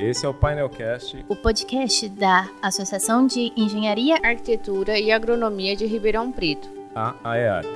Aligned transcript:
Esse 0.00 0.24
é 0.24 0.28
o 0.28 0.32
Painelcast, 0.32 1.24
o 1.28 1.34
podcast 1.34 2.08
da 2.08 2.48
Associação 2.62 3.26
de 3.26 3.52
Engenharia, 3.56 4.14
Arquitetura 4.22 4.96
e 4.96 5.10
Agronomia 5.10 5.74
de 5.74 5.86
Ribeirão 5.86 6.30
Preto, 6.30 6.70
a 6.94 7.16
AEARP. 7.24 7.66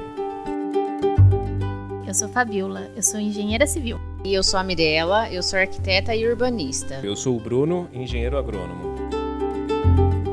Eu 2.07 2.15
sou 2.15 2.29
Fabiola, 2.29 2.89
eu 2.95 3.03
sou 3.03 3.19
engenheira 3.19 3.67
civil. 3.67 3.99
E 4.25 4.33
eu 4.33 4.45
sou 4.45 4.61
a 4.61 4.63
Mirella, 4.63 5.29
eu 5.33 5.43
sou 5.43 5.59
arquiteta 5.59 6.15
e 6.15 6.25
urbanista. 6.25 7.01
Eu 7.03 7.17
sou 7.17 7.37
o 7.37 7.41
Bruno, 7.41 7.89
engenheiro 7.93 8.39
agrônomo. 8.39 8.95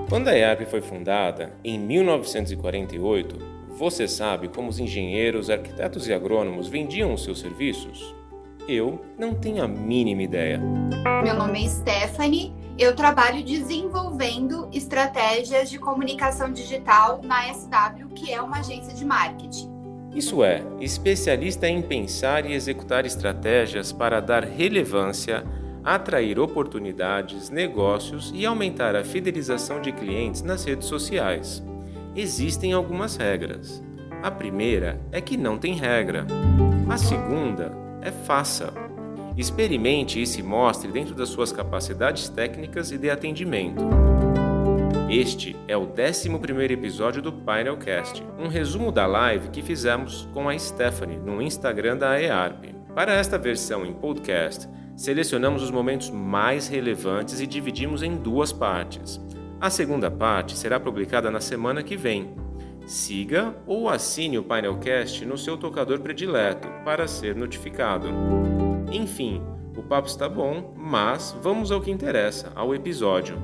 Quando 0.07 0.27
a 0.27 0.37
EARP 0.37 0.67
foi 0.67 0.81
fundada, 0.81 1.53
em 1.63 1.79
1948, 1.79 3.35
você 3.67 4.07
sabe 4.07 4.47
como 4.47 4.69
os 4.69 4.79
engenheiros, 4.79 5.49
arquitetos 5.49 6.07
e 6.07 6.13
agrônomos 6.13 6.67
vendiam 6.67 7.15
os 7.15 7.23
seus 7.23 7.39
serviços? 7.39 8.18
Eu 8.71 9.03
não 9.17 9.33
tenho 9.33 9.63
a 9.63 9.67
mínima 9.67 10.21
ideia. 10.21 10.61
Meu 11.23 11.33
nome 11.33 11.65
é 11.65 11.67
Stephanie, 11.67 12.53
eu 12.77 12.95
trabalho 12.95 13.43
desenvolvendo 13.43 14.69
estratégias 14.71 15.71
de 15.71 15.79
comunicação 15.79 16.53
digital 16.53 17.19
na 17.23 17.51
SW, 17.51 18.09
que 18.13 18.31
é 18.31 18.39
uma 18.39 18.59
agência 18.59 18.93
de 18.93 19.03
marketing. 19.03 19.71
Isso 20.13 20.43
é, 20.43 20.63
especialista 20.79 21.67
em 21.67 21.81
pensar 21.81 22.45
e 22.45 22.53
executar 22.53 23.07
estratégias 23.07 23.91
para 23.91 24.19
dar 24.19 24.43
relevância, 24.43 25.43
atrair 25.83 26.39
oportunidades, 26.39 27.49
negócios 27.49 28.31
e 28.35 28.45
aumentar 28.45 28.95
a 28.95 29.03
fidelização 29.03 29.81
de 29.81 29.91
clientes 29.91 30.43
nas 30.43 30.63
redes 30.63 30.87
sociais. 30.87 31.63
Existem 32.15 32.71
algumas 32.71 33.15
regras. 33.15 33.83
A 34.21 34.29
primeira 34.29 35.01
é 35.11 35.19
que 35.19 35.37
não 35.37 35.57
tem 35.57 35.73
regra. 35.73 36.27
A 36.87 36.97
segunda 36.97 37.88
é 38.01 38.11
faça. 38.11 38.73
Experimente 39.37 40.21
e 40.21 40.27
se 40.27 40.43
mostre 40.43 40.91
dentro 40.91 41.15
das 41.15 41.29
suas 41.29 41.51
capacidades 41.51 42.29
técnicas 42.29 42.91
e 42.91 42.97
de 42.97 43.09
atendimento. 43.09 43.83
Este 45.09 45.55
é 45.67 45.75
o 45.75 45.87
11 45.87 46.29
episódio 46.71 47.21
do 47.21 47.31
Painelcast, 47.31 48.23
um 48.37 48.47
resumo 48.47 48.91
da 48.91 49.07
live 49.07 49.49
que 49.49 49.61
fizemos 49.61 50.27
com 50.33 50.47
a 50.47 50.57
Stephanie 50.57 51.17
no 51.17 51.41
Instagram 51.41 51.97
da 51.97 52.21
EARP. 52.21 52.75
Para 52.93 53.13
esta 53.13 53.37
versão 53.37 53.85
em 53.85 53.93
podcast, 53.93 54.67
selecionamos 54.95 55.63
os 55.63 55.71
momentos 55.71 56.09
mais 56.09 56.67
relevantes 56.67 57.39
e 57.39 57.47
dividimos 57.47 58.03
em 58.03 58.15
duas 58.15 58.51
partes. 58.51 59.19
A 59.59 59.69
segunda 59.69 60.11
parte 60.11 60.57
será 60.57 60.79
publicada 60.79 61.31
na 61.31 61.41
semana 61.41 61.81
que 61.81 61.97
vem, 61.97 62.35
Siga 62.89 63.55
ou 63.67 63.87
assine 63.87 64.39
o 64.39 64.43
Painelcast 64.43 65.23
no 65.23 65.37
seu 65.37 65.55
tocador 65.55 65.99
predileto 65.99 66.67
para 66.83 67.07
ser 67.07 67.35
notificado. 67.35 68.07
Enfim, 68.91 69.43
o 69.77 69.83
papo 69.83 70.07
está 70.07 70.27
bom, 70.27 70.73
mas 70.75 71.37
vamos 71.39 71.71
ao 71.71 71.81
que 71.81 71.91
interessa, 71.91 72.51
ao 72.55 72.73
episódio. 72.73 73.37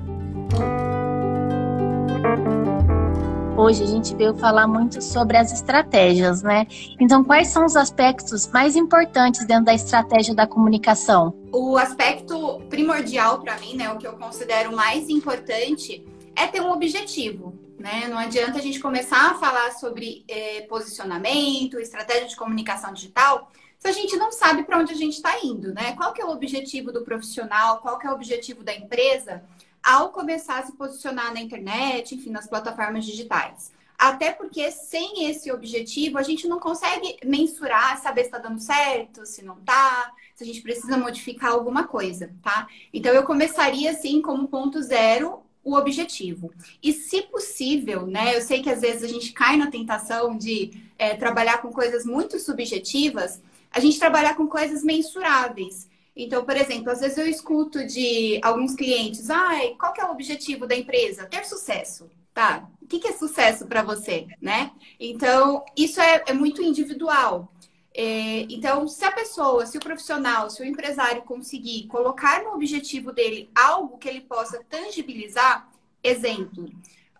Hoje 3.56 3.84
a 3.84 3.86
gente 3.86 4.16
veio 4.16 4.34
falar 4.34 4.68
muito 4.68 5.00
sobre 5.00 5.38
as 5.38 5.54
estratégias, 5.54 6.42
né? 6.42 6.66
Então, 7.00 7.24
quais 7.24 7.50
são 7.50 7.66
os 7.66 7.76
aspectos 7.76 8.48
mais 8.48 8.76
importantes 8.76 9.46
dentro 9.46 9.66
da 9.66 9.76
estratégia 9.76 10.34
da 10.34 10.48
comunicação? 10.48 11.36
O 11.54 11.78
aspecto 11.78 12.62
primordial 12.68 13.42
para 13.42 13.60
mim, 13.60 13.76
né, 13.76 13.92
o 13.92 13.98
que 14.00 14.08
eu 14.08 14.14
considero 14.14 14.76
mais 14.76 15.08
importante, 15.08 16.04
é 16.36 16.48
ter 16.48 16.62
um 16.62 16.72
objetivo. 16.72 17.54
Né? 17.86 18.08
Não 18.08 18.18
adianta 18.18 18.58
a 18.58 18.62
gente 18.64 18.80
começar 18.80 19.30
a 19.30 19.36
falar 19.36 19.72
sobre 19.74 20.26
é, 20.28 20.62
posicionamento, 20.62 21.80
estratégia 21.80 22.28
de 22.28 22.36
comunicação 22.36 22.92
digital, 22.92 23.52
se 23.78 23.88
a 23.88 23.92
gente 23.92 24.18
não 24.18 24.32
sabe 24.32 24.64
para 24.64 24.80
onde 24.80 24.92
a 24.92 24.96
gente 24.96 25.14
está 25.14 25.38
indo, 25.44 25.72
né? 25.72 25.94
Qual 25.96 26.12
que 26.12 26.20
é 26.20 26.26
o 26.26 26.32
objetivo 26.32 26.92
do 26.92 27.04
profissional, 27.04 27.78
qual 27.82 28.00
que 28.00 28.08
é 28.08 28.10
o 28.10 28.16
objetivo 28.16 28.64
da 28.64 28.74
empresa 28.74 29.44
ao 29.84 30.10
começar 30.10 30.58
a 30.58 30.66
se 30.66 30.72
posicionar 30.72 31.32
na 31.32 31.40
internet, 31.40 32.16
enfim, 32.16 32.32
nas 32.32 32.48
plataformas 32.48 33.06
digitais. 33.06 33.72
Até 33.96 34.32
porque 34.32 34.72
sem 34.72 35.30
esse 35.30 35.52
objetivo 35.52 36.18
a 36.18 36.24
gente 36.24 36.48
não 36.48 36.60
consegue 36.60 37.20
mensurar, 37.24 38.02
saber 38.02 38.22
se 38.22 38.30
está 38.30 38.40
dando 38.40 38.60
certo, 38.60 39.28
se 39.28 39.46
não 39.46 39.60
está, 39.60 40.12
se 40.34 40.44
a 40.44 40.48
gente 40.48 40.64
precisa 40.64 40.98
modificar 40.98 41.52
alguma 41.52 41.84
coisa, 41.84 42.34
tá? 42.42 42.68
Então 42.92 43.14
eu 43.14 43.22
começaria 43.22 43.92
assim 43.92 44.24
como 44.24 44.48
ponto 44.48 44.82
zero 44.82 45.45
o 45.66 45.76
objetivo. 45.76 46.54
E, 46.82 46.94
se 46.94 47.24
possível, 47.24 48.06
né? 48.06 48.38
Eu 48.38 48.42
sei 48.42 48.62
que 48.62 48.70
às 48.70 48.82
vezes 48.82 49.04
a 49.04 49.08
gente 49.08 49.34
cai 49.34 49.58
na 49.58 49.72
tentação 49.72 50.38
de 50.38 50.72
é, 50.98 51.16
trabalhar 51.16 51.58
com 51.58 51.74
coisas 51.74 52.06
muito 52.06 52.40
subjetivas, 52.40 53.42
a 53.72 53.80
gente 53.80 54.00
trabalhar 54.00 54.36
com 54.36 54.48
coisas 54.48 54.84
mensuráveis. 54.84 55.90
Então, 56.16 56.46
por 56.46 56.56
exemplo, 56.56 56.92
às 56.92 57.02
vezes 57.02 57.18
eu 57.18 57.28
escuto 57.28 57.86
de 57.86 58.40
alguns 58.42 58.74
clientes, 58.76 59.30
ai, 59.30 59.76
qual 59.78 59.92
que 59.92 60.00
é 60.00 60.06
o 60.06 60.12
objetivo 60.12 60.66
da 60.68 60.76
empresa? 60.76 61.26
Ter 61.26 61.44
sucesso, 61.44 62.10
tá? 62.34 62.70
O 62.82 62.86
que, 62.88 63.00
que 63.00 63.08
é 63.08 63.14
sucesso 63.14 63.66
para 63.66 63.82
você, 63.82 64.28
né? 64.40 64.72
Então, 65.00 65.66
isso 65.76 66.00
é, 66.00 66.24
é 66.28 66.34
muito 66.34 66.62
individual. 66.62 67.52
É, 67.98 68.42
então, 68.50 68.86
se 68.90 69.06
a 69.06 69.12
pessoa, 69.12 69.66
se 69.66 69.78
o 69.78 69.80
profissional, 69.80 70.50
se 70.50 70.62
o 70.62 70.66
empresário 70.66 71.22
conseguir 71.22 71.88
colocar 71.88 72.44
no 72.44 72.54
objetivo 72.54 73.14
dele 73.14 73.50
algo 73.56 73.98
que 73.98 74.10
ele 74.10 74.20
possa 74.20 74.62
tangibilizar, 74.70 75.70
exemplo. 76.04 76.70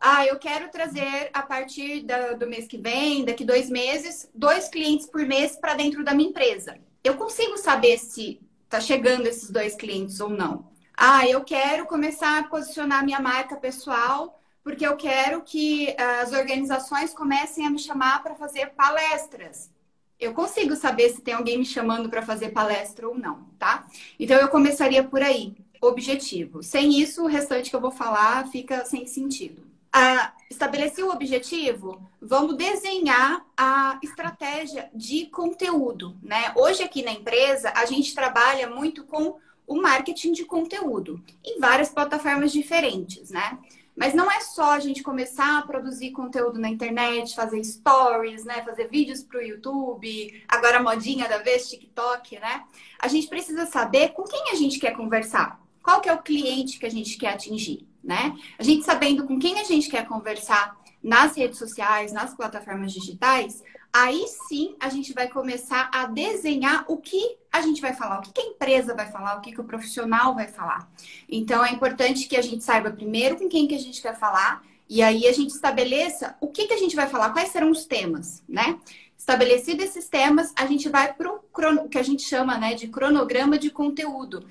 Ah, 0.02 0.26
eu 0.26 0.38
quero 0.38 0.70
trazer 0.70 1.30
a 1.34 1.42
partir 1.42 2.02
da, 2.04 2.34
do 2.34 2.46
mês 2.46 2.68
que 2.68 2.78
vem, 2.78 3.24
daqui 3.24 3.46
dois 3.46 3.70
meses, 3.70 4.30
dois 4.36 4.68
clientes 4.68 5.08
por 5.08 5.26
mês 5.26 5.56
para 5.56 5.76
dentro 5.76 6.04
da 6.04 6.14
minha 6.14 6.30
empresa. 6.30 6.78
Eu 7.02 7.16
consigo 7.16 7.58
saber 7.58 7.98
se 7.98 8.42
está 8.66 8.82
chegando 8.82 9.28
esses 9.28 9.50
dois 9.50 9.76
clientes 9.76 10.20
ou 10.20 10.30
não. 10.30 10.70
Ah, 10.98 11.26
eu 11.26 11.42
quero 11.46 11.86
começar 11.86 12.40
a 12.40 12.48
posicionar 12.48 13.06
minha 13.06 13.22
marca 13.22 13.56
pessoal 13.56 14.42
porque 14.62 14.86
eu 14.86 14.98
quero 14.98 15.42
que 15.42 15.96
as 15.98 16.34
organizações 16.34 17.14
comecem 17.14 17.66
a 17.66 17.70
me 17.70 17.80
chamar 17.80 18.22
para 18.22 18.36
fazer 18.36 18.72
palestras 18.72 19.74
eu 20.20 20.34
consigo 20.34 20.76
saber 20.76 21.10
se 21.10 21.22
tem 21.22 21.34
alguém 21.34 21.58
me 21.58 21.66
chamando 21.66 22.10
para 22.10 22.22
fazer 22.22 22.50
palestra 22.50 23.08
ou 23.08 23.18
não, 23.18 23.44
tá? 23.60 23.86
Então 24.20 24.38
eu 24.38 24.48
começaria 24.48 25.04
por 25.04 25.22
aí, 25.22 25.56
objetivo. 25.82 26.64
Sem 26.64 27.00
isso, 27.00 27.24
o 27.24 27.28
restante 27.28 27.70
que 27.70 27.76
eu 27.76 27.82
vou 27.82 27.92
falar 27.92 28.48
fica 28.48 28.86
sem 28.86 29.06
sentido. 29.06 29.64
Ah, 29.92 30.34
estabeleci 30.52 31.02
o 31.02 31.10
objetivo, 31.10 32.02
vamos 32.22 32.58
desenhar 32.58 33.46
a 33.56 33.98
estratégia 34.04 34.90
de 34.94 35.28
conteúdo, 35.28 36.18
né? 36.22 36.52
Hoje 36.56 36.84
aqui 36.84 37.02
na 37.02 37.12
empresa 37.12 37.72
a 37.74 37.86
gente 37.86 38.14
trabalha 38.14 38.70
muito 38.70 39.06
com 39.06 39.38
o 39.68 39.82
marketing 39.82 40.34
de 40.34 40.46
conteúdo 40.46 41.24
em 41.44 41.60
várias 41.60 41.90
plataformas 41.90 42.52
diferentes, 42.52 43.30
né? 43.32 43.58
Mas 43.96 44.14
não 44.14 44.30
é 44.30 44.42
só 44.42 44.74
a 44.74 44.80
gente 44.80 45.02
começar 45.02 45.58
a 45.58 45.62
produzir 45.62 46.12
conteúdo 46.12 46.60
na 46.60 46.70
internet, 46.70 47.34
fazer 47.34 47.64
stories, 47.64 48.44
né? 48.44 48.62
Fazer 48.64 48.90
vídeos 48.90 49.24
para 49.24 49.40
o 49.40 49.44
YouTube, 49.44 50.44
agora 50.48 50.84
modinha 50.84 51.30
da 51.30 51.38
vez, 51.38 51.70
TikTok, 51.70 52.40
né? 52.40 52.64
A 53.00 53.08
gente 53.08 53.28
precisa 53.28 53.66
saber 53.66 54.10
com 54.10 54.24
quem 54.24 54.52
a 54.52 54.56
gente 54.56 54.80
quer 54.80 54.92
conversar. 54.96 55.62
Qual 55.82 56.02
que 56.02 56.10
é 56.10 56.14
o 56.14 56.22
cliente 56.22 56.78
que 56.78 56.86
a 56.86 56.92
gente 56.92 57.18
quer 57.18 57.34
atingir, 57.36 57.88
né? 58.04 58.36
A 58.60 58.64
gente 58.64 58.84
sabendo 58.84 59.26
com 59.26 59.40
quem 59.40 59.60
a 59.60 59.64
gente 59.64 59.90
quer 59.90 60.06
conversar 60.06 60.76
nas 61.02 61.38
redes 61.38 61.60
sociais, 61.60 62.12
nas 62.12 62.34
plataformas 62.34 62.92
digitais, 62.92 63.64
aí 63.94 64.26
sim 64.48 64.76
a 64.80 64.90
gente 64.90 65.14
vai 65.14 65.30
começar 65.30 65.90
a 65.94 66.08
desenhar 66.08 66.84
o 66.88 66.98
que 66.98 67.38
a 67.56 67.62
gente 67.62 67.82
vai 67.82 67.94
falar, 67.94 68.20
o 68.20 68.22
que 68.22 68.40
a 68.40 68.44
empresa 68.44 68.94
vai 68.94 69.10
falar, 69.12 69.38
o 69.38 69.42
que 69.42 69.60
o 69.60 69.64
profissional 69.64 70.36
vai 70.36 70.48
falar. 70.48 70.90
Então 71.30 71.64
é 71.64 71.72
importante 71.72 72.28
que 72.28 72.36
a 72.36 72.42
gente 72.42 72.64
saiba 72.64 72.92
primeiro 72.92 73.38
com 73.38 73.50
quem 73.50 73.68
que 73.68 73.76
a 73.76 73.80
gente 73.80 74.02
quer 74.02 74.18
falar 74.18 74.64
e 74.88 75.02
aí 75.02 75.28
a 75.28 75.32
gente 75.32 75.52
estabeleça 75.52 76.36
o 76.40 76.48
que, 76.48 76.68
que 76.68 76.74
a 76.74 76.78
gente 76.78 76.96
vai 76.96 77.08
falar, 77.08 77.32
quais 77.32 77.50
serão 77.50 77.72
os 77.72 77.86
temas, 77.86 78.44
né? 78.48 78.78
Estabelecido 79.18 79.82
esses 79.82 80.08
temas, 80.08 80.54
a 80.56 80.68
gente 80.68 80.88
vai 80.90 81.12
para 81.12 81.32
o 81.32 81.90
que 81.90 81.98
a 81.98 82.04
gente 82.04 82.22
chama 82.22 82.58
né, 82.58 82.76
de 82.76 82.88
cronograma 82.88 83.58
de 83.58 83.72
conteúdo. 83.72 84.46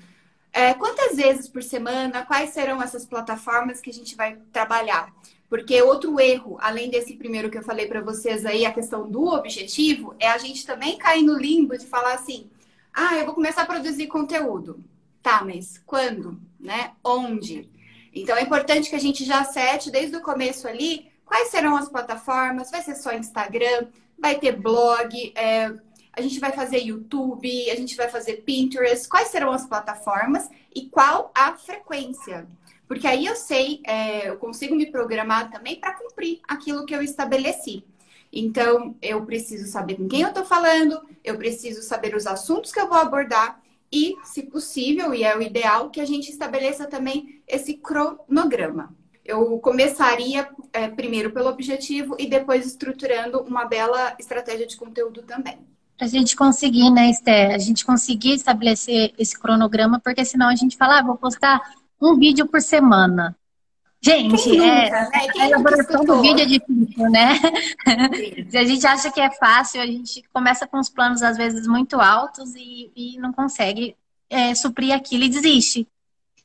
É, 0.51 0.73
quantas 0.73 1.15
vezes 1.15 1.47
por 1.47 1.63
semana? 1.63 2.25
Quais 2.25 2.49
serão 2.49 2.81
essas 2.81 3.05
plataformas 3.05 3.79
que 3.79 3.89
a 3.89 3.93
gente 3.93 4.15
vai 4.15 4.37
trabalhar? 4.51 5.13
Porque 5.49 5.81
outro 5.81 6.19
erro, 6.19 6.57
além 6.59 6.89
desse 6.89 7.15
primeiro 7.15 7.49
que 7.49 7.57
eu 7.57 7.63
falei 7.63 7.87
para 7.87 8.01
vocês 8.01 8.45
aí, 8.45 8.65
a 8.65 8.73
questão 8.73 9.09
do 9.09 9.27
objetivo, 9.27 10.15
é 10.19 10.27
a 10.27 10.37
gente 10.37 10.65
também 10.65 10.97
cair 10.97 11.23
no 11.23 11.37
limbo 11.37 11.77
de 11.77 11.85
falar 11.85 12.15
assim: 12.15 12.49
ah, 12.95 13.17
eu 13.17 13.25
vou 13.25 13.35
começar 13.35 13.63
a 13.63 13.65
produzir 13.65 14.07
conteúdo. 14.07 14.83
Tá, 15.21 15.43
mas 15.43 15.77
quando? 15.85 16.39
Né? 16.59 16.93
Onde? 17.03 17.69
Então 18.13 18.37
é 18.37 18.41
importante 18.41 18.89
que 18.89 18.95
a 18.95 18.99
gente 18.99 19.25
já 19.25 19.43
sete 19.43 19.91
desde 19.91 20.15
o 20.15 20.21
começo 20.21 20.67
ali 20.67 21.11
quais 21.25 21.49
serão 21.49 21.75
as 21.75 21.89
plataformas, 21.89 22.71
vai 22.71 22.81
ser 22.81 22.95
só 22.95 23.11
Instagram, 23.11 23.87
vai 24.17 24.39
ter 24.39 24.53
blog, 24.53 25.33
é, 25.35 25.73
a 26.13 26.21
gente 26.21 26.39
vai 26.39 26.51
fazer 26.51 26.77
YouTube, 26.77 27.69
a 27.69 27.75
gente 27.75 27.95
vai 27.95 28.07
fazer 28.07 28.43
Pinterest, 28.43 29.09
quais 29.09 29.27
serão 29.27 29.51
as 29.51 29.65
plataformas 29.65 30.49
e 30.73 30.87
qual 30.87 31.31
a 31.35 31.53
frequência. 31.53 32.47
Porque 32.87 33.07
aí 33.07 33.25
eu 33.25 33.35
sei, 33.35 33.81
é, 33.83 34.29
eu 34.29 34.37
consigo 34.37 34.75
me 34.75 34.85
programar 34.85 35.51
também 35.51 35.79
para 35.79 35.93
cumprir 35.93 36.39
aquilo 36.47 36.85
que 36.85 36.95
eu 36.95 37.01
estabeleci. 37.01 37.83
Então, 38.35 38.93
eu 39.01 39.25
preciso 39.25 39.65
saber 39.65 39.95
com 39.95 40.09
quem 40.09 40.21
eu 40.21 40.27
estou 40.27 40.43
falando, 40.43 40.99
eu 41.23 41.37
preciso 41.37 41.81
saber 41.81 42.13
os 42.13 42.27
assuntos 42.27 42.69
que 42.69 42.79
eu 42.79 42.89
vou 42.89 42.97
abordar 42.97 43.61
e, 43.89 44.15
se 44.25 44.43
possível, 44.43 45.13
e 45.13 45.23
é 45.23 45.37
o 45.37 45.41
ideal, 45.41 45.89
que 45.89 46.01
a 46.01 46.05
gente 46.05 46.29
estabeleça 46.29 46.85
também 46.85 47.41
esse 47.47 47.75
cronograma. 47.75 48.93
Eu 49.23 49.57
começaria 49.59 50.49
é, 50.73 50.89
primeiro 50.89 51.31
pelo 51.31 51.49
objetivo 51.49 52.15
e 52.19 52.27
depois 52.27 52.65
estruturando 52.65 53.39
uma 53.39 53.63
bela 53.63 54.13
estratégia 54.19 54.67
de 54.67 54.75
conteúdo 54.75 55.23
também. 55.23 55.57
Para 55.97 56.07
a 56.07 56.09
gente 56.09 56.35
conseguir, 56.35 56.91
né, 56.91 57.09
Esther? 57.09 57.55
A 57.55 57.57
gente 57.57 57.85
conseguir 57.85 58.33
estabelecer 58.33 59.13
esse 59.17 59.39
cronograma, 59.39 59.99
porque 60.03 60.25
senão 60.25 60.49
a 60.49 60.55
gente 60.55 60.75
fala, 60.75 60.99
ah, 60.99 61.03
vou 61.03 61.15
postar 61.15 61.61
um 62.01 62.17
vídeo 62.17 62.45
por 62.47 62.61
semana. 62.61 63.33
Gente, 64.05 64.49
nunca, 64.49 64.63
é, 64.63 64.91
né? 64.91 65.09
a 65.39 65.47
elaboração 65.47 66.05
do 66.05 66.21
vídeo 66.21 66.43
é 66.43 66.45
difícil, 66.45 67.09
né? 67.09 67.39
Se 68.51 68.55
a 68.55 68.63
gente 68.63 68.85
acha 68.85 69.11
que 69.11 69.19
é 69.19 69.31
fácil, 69.31 69.81
a 69.81 69.85
gente 69.87 70.23
começa 70.31 70.67
com 70.67 70.77
os 70.77 70.89
planos, 70.89 71.23
às 71.23 71.35
vezes, 71.35 71.65
muito 71.65 71.99
altos 71.99 72.53
e, 72.55 72.91
e 72.95 73.17
não 73.17 73.33
consegue 73.33 73.95
é, 74.29 74.53
suprir 74.53 74.93
aquilo 74.93 75.23
e 75.23 75.29
desiste. 75.29 75.87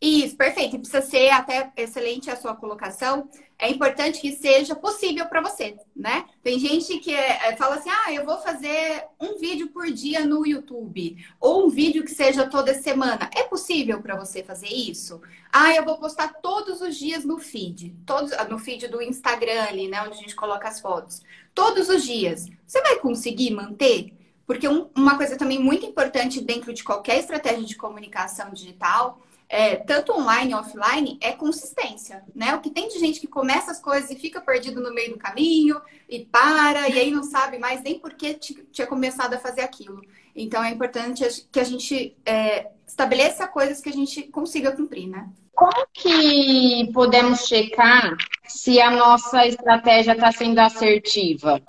Isso, 0.01 0.35
perfeito. 0.35 0.79
Precisa 0.79 1.03
ser 1.03 1.29
até 1.29 1.71
excelente 1.77 2.31
a 2.31 2.37
sua 2.37 2.57
colocação. 2.57 3.29
É 3.59 3.69
importante 3.69 4.19
que 4.19 4.33
seja 4.33 4.75
possível 4.75 5.27
para 5.27 5.43
você, 5.43 5.77
né? 5.95 6.25
Tem 6.43 6.59
gente 6.59 6.99
que 7.01 7.13
é, 7.13 7.55
fala 7.57 7.75
assim: 7.75 7.91
ah, 7.91 8.11
eu 8.11 8.25
vou 8.25 8.39
fazer 8.39 9.05
um 9.21 9.39
vídeo 9.39 9.69
por 9.69 9.91
dia 9.91 10.25
no 10.25 10.47
YouTube, 10.47 11.23
ou 11.39 11.67
um 11.67 11.69
vídeo 11.69 12.03
que 12.03 12.11
seja 12.11 12.49
toda 12.49 12.73
semana. 12.73 13.29
É 13.37 13.43
possível 13.43 14.01
para 14.01 14.17
você 14.17 14.43
fazer 14.43 14.69
isso? 14.69 15.21
Ah, 15.53 15.75
eu 15.75 15.85
vou 15.85 15.99
postar 15.99 16.33
todos 16.41 16.81
os 16.81 16.97
dias 16.97 17.23
no 17.23 17.39
feed, 17.39 17.95
todos, 18.07 18.33
no 18.49 18.59
feed 18.59 18.89
do 18.89 19.03
Instagram 19.03 19.65
ali, 19.65 19.87
né? 19.87 20.01
Onde 20.01 20.15
a 20.15 20.23
gente 20.23 20.35
coloca 20.35 20.67
as 20.67 20.81
fotos. 20.81 21.21
Todos 21.55 21.91
os 21.91 22.03
dias. 22.03 22.47
Você 22.67 22.81
vai 22.81 22.97
conseguir 22.97 23.51
manter? 23.51 24.15
Porque 24.47 24.67
um, 24.67 24.89
uma 24.97 25.19
coisa 25.19 25.37
também 25.37 25.59
muito 25.59 25.85
importante 25.85 26.41
dentro 26.41 26.73
de 26.73 26.83
qualquer 26.83 27.19
estratégia 27.19 27.65
de 27.67 27.77
comunicação 27.77 28.51
digital 28.51 29.21
é, 29.53 29.75
tanto 29.75 30.13
online 30.13 30.53
e 30.53 30.55
offline, 30.55 31.19
é 31.21 31.33
consistência, 31.33 32.23
né? 32.33 32.55
O 32.55 32.61
que 32.61 32.71
tem 32.71 32.87
de 32.87 33.01
gente 33.01 33.19
que 33.19 33.27
começa 33.27 33.73
as 33.73 33.81
coisas 33.81 34.09
e 34.09 34.15
fica 34.15 34.41
perdido 34.41 34.81
no 34.81 34.95
meio 34.95 35.11
do 35.11 35.19
caminho 35.19 35.81
e 36.09 36.21
para, 36.21 36.89
e 36.89 36.97
aí 36.97 37.11
não 37.11 37.25
sabe 37.25 37.59
mais 37.59 37.83
nem 37.83 37.99
por 37.99 38.15
que 38.15 38.35
tinha 38.35 38.87
começado 38.87 39.35
a 39.35 39.41
fazer 39.41 39.63
aquilo. 39.63 40.03
Então 40.37 40.63
é 40.63 40.71
importante 40.71 41.25
que 41.51 41.59
a 41.59 41.65
gente 41.65 42.17
é, 42.25 42.69
estabeleça 42.87 43.49
coisas 43.49 43.81
que 43.81 43.89
a 43.89 43.93
gente 43.93 44.23
consiga 44.23 44.71
cumprir, 44.71 45.09
né? 45.09 45.29
Como 45.53 45.85
que 45.93 46.89
podemos 46.95 47.41
checar 47.49 48.17
se 48.47 48.81
a 48.81 48.93
nossa 48.93 49.49
estratégia 49.49 50.13
está 50.13 50.31
sendo 50.31 50.61
assertiva? 50.61 51.61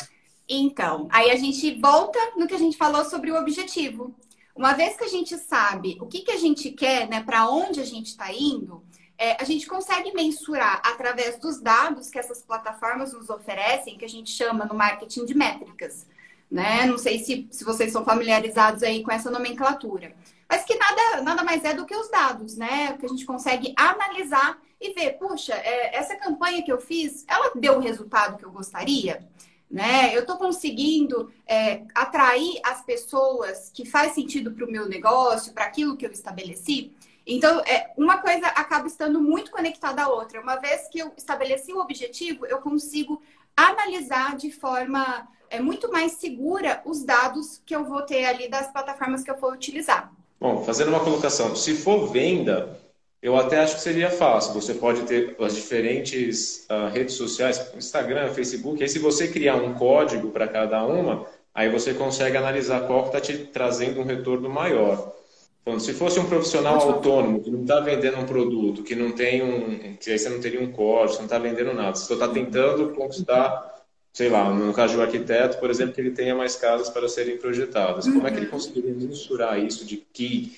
Então, 0.47 1.07
aí 1.11 1.31
a 1.31 1.35
gente 1.35 1.79
volta 1.79 2.19
no 2.37 2.45
que 2.45 2.53
a 2.53 2.59
gente 2.59 2.77
falou 2.77 3.03
sobre 3.05 3.31
o 3.31 3.37
objetivo. 3.37 4.13
Uma 4.55 4.73
vez 4.73 4.95
que 4.97 5.03
a 5.03 5.07
gente 5.07 5.37
sabe 5.37 5.97
o 6.01 6.07
que, 6.07 6.21
que 6.21 6.31
a 6.31 6.37
gente 6.37 6.71
quer, 6.71 7.07
né, 7.07 7.23
para 7.23 7.49
onde 7.49 7.79
a 7.79 7.85
gente 7.85 8.07
está 8.07 8.31
indo, 8.31 8.83
é, 9.17 9.37
a 9.39 9.45
gente 9.45 9.67
consegue 9.67 10.13
mensurar 10.13 10.81
através 10.83 11.37
dos 11.37 11.61
dados 11.61 12.09
que 12.09 12.17
essas 12.17 12.41
plataformas 12.41 13.13
nos 13.13 13.29
oferecem, 13.29 13.97
que 13.97 14.05
a 14.05 14.09
gente 14.09 14.31
chama 14.31 14.65
no 14.65 14.73
marketing 14.73 15.25
de 15.25 15.35
métricas. 15.35 16.07
Né? 16.49 16.85
Não 16.85 16.97
sei 16.97 17.19
se, 17.19 17.47
se 17.49 17.63
vocês 17.63 17.93
são 17.93 18.03
familiarizados 18.03 18.83
aí 18.83 19.03
com 19.03 19.11
essa 19.11 19.31
nomenclatura. 19.31 20.13
Mas 20.49 20.65
que 20.65 20.75
nada, 20.75 21.21
nada 21.21 21.43
mais 21.43 21.63
é 21.63 21.73
do 21.73 21.85
que 21.85 21.95
os 21.95 22.09
dados, 22.09 22.57
né? 22.57 22.97
Que 22.97 23.05
a 23.05 23.09
gente 23.09 23.25
consegue 23.25 23.73
analisar 23.77 24.59
e 24.81 24.91
ver, 24.93 25.11
puxa, 25.11 25.53
é, 25.53 25.95
essa 25.95 26.15
campanha 26.17 26.61
que 26.61 26.71
eu 26.71 26.81
fiz, 26.81 27.23
ela 27.25 27.53
deu 27.55 27.77
o 27.77 27.79
resultado 27.79 28.37
que 28.37 28.43
eu 28.43 28.51
gostaria? 28.51 29.25
Né? 29.71 30.15
Eu 30.15 30.21
estou 30.21 30.37
conseguindo 30.37 31.31
é, 31.47 31.83
atrair 31.95 32.59
as 32.65 32.83
pessoas 32.83 33.71
que 33.73 33.85
faz 33.85 34.13
sentido 34.13 34.51
para 34.51 34.65
o 34.65 34.71
meu 34.71 34.87
negócio, 34.87 35.53
para 35.53 35.65
aquilo 35.65 35.95
que 35.95 36.05
eu 36.05 36.11
estabeleci. 36.11 36.91
Então, 37.25 37.61
é, 37.61 37.91
uma 37.95 38.17
coisa 38.17 38.47
acaba 38.47 38.87
estando 38.87 39.21
muito 39.21 39.51
conectada 39.51 40.03
à 40.03 40.09
outra. 40.09 40.41
Uma 40.41 40.57
vez 40.57 40.87
que 40.89 40.99
eu 40.99 41.13
estabeleci 41.15 41.71
o 41.71 41.79
objetivo, 41.79 42.45
eu 42.45 42.59
consigo 42.59 43.21
analisar 43.55 44.35
de 44.35 44.51
forma 44.51 45.27
é, 45.49 45.59
muito 45.59 45.91
mais 45.91 46.13
segura 46.13 46.81
os 46.85 47.03
dados 47.03 47.61
que 47.65 47.75
eu 47.75 47.85
vou 47.85 48.01
ter 48.01 48.25
ali 48.25 48.49
das 48.49 48.71
plataformas 48.71 49.23
que 49.23 49.31
eu 49.31 49.37
for 49.37 49.53
utilizar. 49.53 50.11
Bom, 50.39 50.63
fazendo 50.63 50.89
uma 50.89 51.03
colocação, 51.03 51.55
se 51.55 51.75
for 51.75 52.07
venda, 52.07 52.77
eu 53.21 53.37
até 53.37 53.59
acho 53.59 53.75
que 53.75 53.81
seria 53.81 54.09
fácil. 54.09 54.53
Você 54.53 54.73
pode 54.73 55.03
ter 55.03 55.35
as 55.39 55.55
diferentes 55.55 56.65
uh, 56.69 56.91
redes 56.91 57.15
sociais, 57.15 57.71
Instagram, 57.77 58.33
Facebook. 58.33 58.81
Aí, 58.81 58.89
se 58.89 58.97
você 58.97 59.27
criar 59.27 59.55
um 59.55 59.75
código 59.75 60.31
para 60.31 60.47
cada 60.47 60.83
uma, 60.83 61.27
aí 61.53 61.69
você 61.69 61.93
consegue 61.93 62.35
analisar 62.35 62.87
qual 62.87 63.05
está 63.05 63.21
te 63.21 63.37
trazendo 63.37 64.01
um 64.01 64.03
retorno 64.03 64.49
maior. 64.49 65.13
Então, 65.61 65.79
se 65.79 65.93
fosse 65.93 66.19
um 66.19 66.25
profissional 66.25 66.79
autônomo 66.81 67.41
que 67.41 67.51
não 67.51 67.61
está 67.61 67.79
vendendo 67.79 68.17
um 68.17 68.25
produto, 68.25 68.81
que 68.81 68.95
não 68.95 69.11
tem 69.11 69.43
um, 69.43 69.95
que 69.95 70.09
aí 70.09 70.17
você 70.17 70.27
não 70.27 70.39
teria 70.39 70.59
um 70.59 70.71
código, 70.71 71.13
você 71.13 71.17
não 71.19 71.25
está 71.25 71.37
vendendo 71.37 71.73
nada, 71.73 71.95
você 71.95 72.05
só 72.05 72.15
está 72.15 72.27
tentando 72.27 72.89
conquistar, 72.93 73.83
sei 74.11 74.29
lá, 74.29 74.51
no 74.51 74.73
caso 74.73 74.95
do 74.95 75.03
arquiteto, 75.03 75.59
por 75.59 75.69
exemplo, 75.69 75.93
que 75.93 76.01
ele 76.01 76.11
tenha 76.11 76.33
mais 76.33 76.55
casas 76.55 76.89
para 76.89 77.07
serem 77.07 77.37
projetadas. 77.37 78.05
Como 78.05 78.25
é 78.25 78.31
que 78.31 78.37
ele 78.37 78.45
uhum. 78.47 78.53
conseguiria 78.53 78.95
mensurar 78.95 79.59
isso 79.59 79.85
de 79.85 79.97
que 79.97 80.57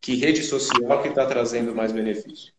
que 0.00 0.14
rede 0.14 0.42
social 0.42 1.02
que 1.02 1.08
está 1.08 1.26
trazendo 1.26 1.74
mais 1.74 1.92
benefício? 1.92 2.52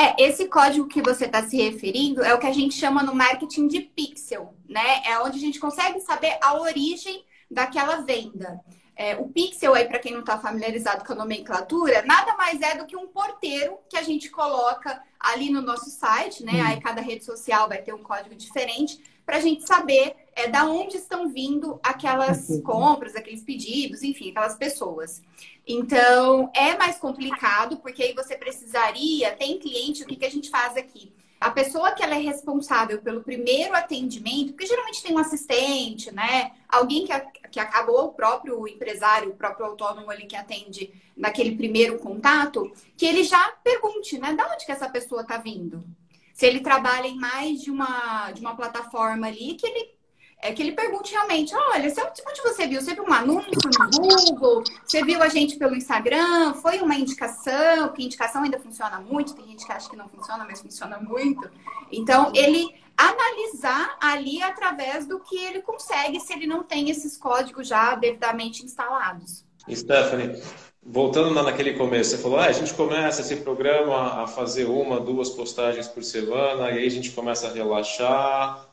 É, 0.00 0.22
esse 0.22 0.46
código 0.46 0.86
que 0.86 1.02
você 1.02 1.24
está 1.24 1.42
se 1.42 1.56
referindo 1.56 2.22
é 2.22 2.32
o 2.32 2.38
que 2.38 2.46
a 2.46 2.52
gente 2.52 2.74
chama 2.74 3.02
no 3.02 3.14
marketing 3.14 3.66
de 3.66 3.80
pixel, 3.80 4.54
né? 4.68 5.02
É 5.04 5.18
onde 5.18 5.38
a 5.38 5.40
gente 5.40 5.58
consegue 5.58 6.00
saber 6.00 6.38
a 6.40 6.60
origem 6.60 7.24
daquela 7.50 7.96
venda. 8.02 8.60
É, 8.94 9.16
o 9.16 9.28
pixel 9.28 9.74
aí, 9.74 9.86
para 9.86 9.98
quem 9.98 10.12
não 10.12 10.20
está 10.20 10.38
familiarizado 10.38 11.04
com 11.04 11.12
a 11.12 11.16
nomenclatura, 11.16 12.02
nada 12.02 12.36
mais 12.36 12.60
é 12.60 12.76
do 12.76 12.86
que 12.86 12.96
um 12.96 13.06
porteiro 13.08 13.78
que 13.88 13.96
a 13.96 14.02
gente 14.02 14.28
coloca 14.28 15.00
ali 15.18 15.50
no 15.50 15.62
nosso 15.62 15.90
site, 15.90 16.44
né? 16.44 16.52
Hum. 16.52 16.66
Aí 16.66 16.80
cada 16.80 17.00
rede 17.00 17.24
social 17.24 17.68
vai 17.68 17.82
ter 17.82 17.92
um 17.92 18.02
código 18.02 18.34
diferente 18.34 19.00
para 19.24 19.36
a 19.36 19.40
gente 19.40 19.66
saber 19.66 20.16
é, 20.38 20.46
da 20.46 20.64
onde 20.66 20.96
estão 20.96 21.28
vindo 21.28 21.80
aquelas 21.82 22.46
compras, 22.62 23.16
aqueles 23.16 23.42
pedidos, 23.42 24.04
enfim, 24.04 24.30
aquelas 24.30 24.54
pessoas. 24.54 25.20
Então, 25.66 26.48
é 26.54 26.76
mais 26.76 26.96
complicado, 26.96 27.78
porque 27.78 28.04
aí 28.04 28.14
você 28.14 28.36
precisaria, 28.36 29.34
tem 29.34 29.58
cliente, 29.58 30.04
o 30.04 30.06
que, 30.06 30.14
que 30.14 30.24
a 30.24 30.30
gente 30.30 30.48
faz 30.48 30.76
aqui? 30.76 31.12
A 31.40 31.50
pessoa 31.50 31.90
que 31.90 32.04
ela 32.04 32.14
é 32.14 32.20
responsável 32.20 33.02
pelo 33.02 33.24
primeiro 33.24 33.74
atendimento, 33.74 34.52
porque 34.52 34.66
geralmente 34.66 35.02
tem 35.02 35.12
um 35.12 35.18
assistente, 35.18 36.12
né? 36.14 36.52
Alguém 36.68 37.04
que, 37.04 37.12
que 37.50 37.60
acabou, 37.60 38.06
o 38.06 38.12
próprio 38.12 38.66
empresário, 38.68 39.30
o 39.30 39.36
próprio 39.36 39.66
autônomo 39.66 40.08
ali 40.08 40.26
que 40.26 40.36
atende 40.36 40.92
naquele 41.16 41.56
primeiro 41.56 41.98
contato, 41.98 42.72
que 42.96 43.06
ele 43.06 43.24
já 43.24 43.54
pergunte, 43.62 44.18
né? 44.18 44.34
Da 44.34 44.52
onde 44.52 44.64
que 44.64 44.72
essa 44.72 44.88
pessoa 44.88 45.22
está 45.22 45.36
vindo? 45.36 45.84
Se 46.32 46.46
ele 46.46 46.60
trabalha 46.60 47.08
em 47.08 47.16
mais 47.16 47.60
de 47.60 47.70
uma, 47.72 48.30
de 48.30 48.40
uma 48.40 48.56
plataforma 48.56 49.26
ali, 49.26 49.54
que 49.54 49.66
ele 49.66 49.97
é 50.40 50.52
que 50.52 50.62
ele 50.62 50.72
pergunte 50.72 51.12
realmente, 51.12 51.54
olha, 51.54 51.92
onde 52.28 52.42
você 52.42 52.66
viu? 52.66 52.80
Você 52.80 52.94
viu 52.94 53.04
um 53.04 53.12
anúncio 53.12 53.50
no 53.52 53.90
Google? 53.90 54.62
Você 54.84 55.02
viu 55.02 55.20
a 55.22 55.28
gente 55.28 55.56
pelo 55.56 55.74
Instagram? 55.74 56.54
Foi 56.54 56.78
uma 56.80 56.94
indicação? 56.94 57.88
Que 57.92 58.04
indicação 58.04 58.42
ainda 58.44 58.58
funciona 58.58 59.00
muito, 59.00 59.34
tem 59.34 59.46
gente 59.46 59.66
que 59.66 59.72
acha 59.72 59.90
que 59.90 59.96
não 59.96 60.08
funciona, 60.08 60.44
mas 60.44 60.60
funciona 60.60 60.98
muito. 60.98 61.50
Então, 61.90 62.30
ele 62.34 62.72
analisar 62.96 63.96
ali 64.00 64.42
através 64.42 65.06
do 65.06 65.20
que 65.20 65.36
ele 65.36 65.62
consegue, 65.62 66.20
se 66.20 66.32
ele 66.32 66.46
não 66.46 66.62
tem 66.62 66.90
esses 66.90 67.16
códigos 67.16 67.68
já 67.68 67.94
devidamente 67.94 68.64
instalados. 68.64 69.44
Stephanie, 69.70 70.40
voltando 70.82 71.34
naquele 71.42 71.74
começo, 71.74 72.10
você 72.10 72.18
falou, 72.18 72.38
ah, 72.38 72.46
a 72.46 72.52
gente 72.52 72.74
começa 72.74 73.20
esse 73.20 73.36
programa 73.36 74.22
a 74.22 74.26
fazer 74.26 74.64
uma, 74.64 75.00
duas 75.00 75.30
postagens 75.30 75.86
por 75.86 76.02
semana, 76.02 76.70
e 76.70 76.78
aí 76.78 76.86
a 76.86 76.90
gente 76.90 77.10
começa 77.10 77.46
a 77.48 77.52
relaxar, 77.52 78.67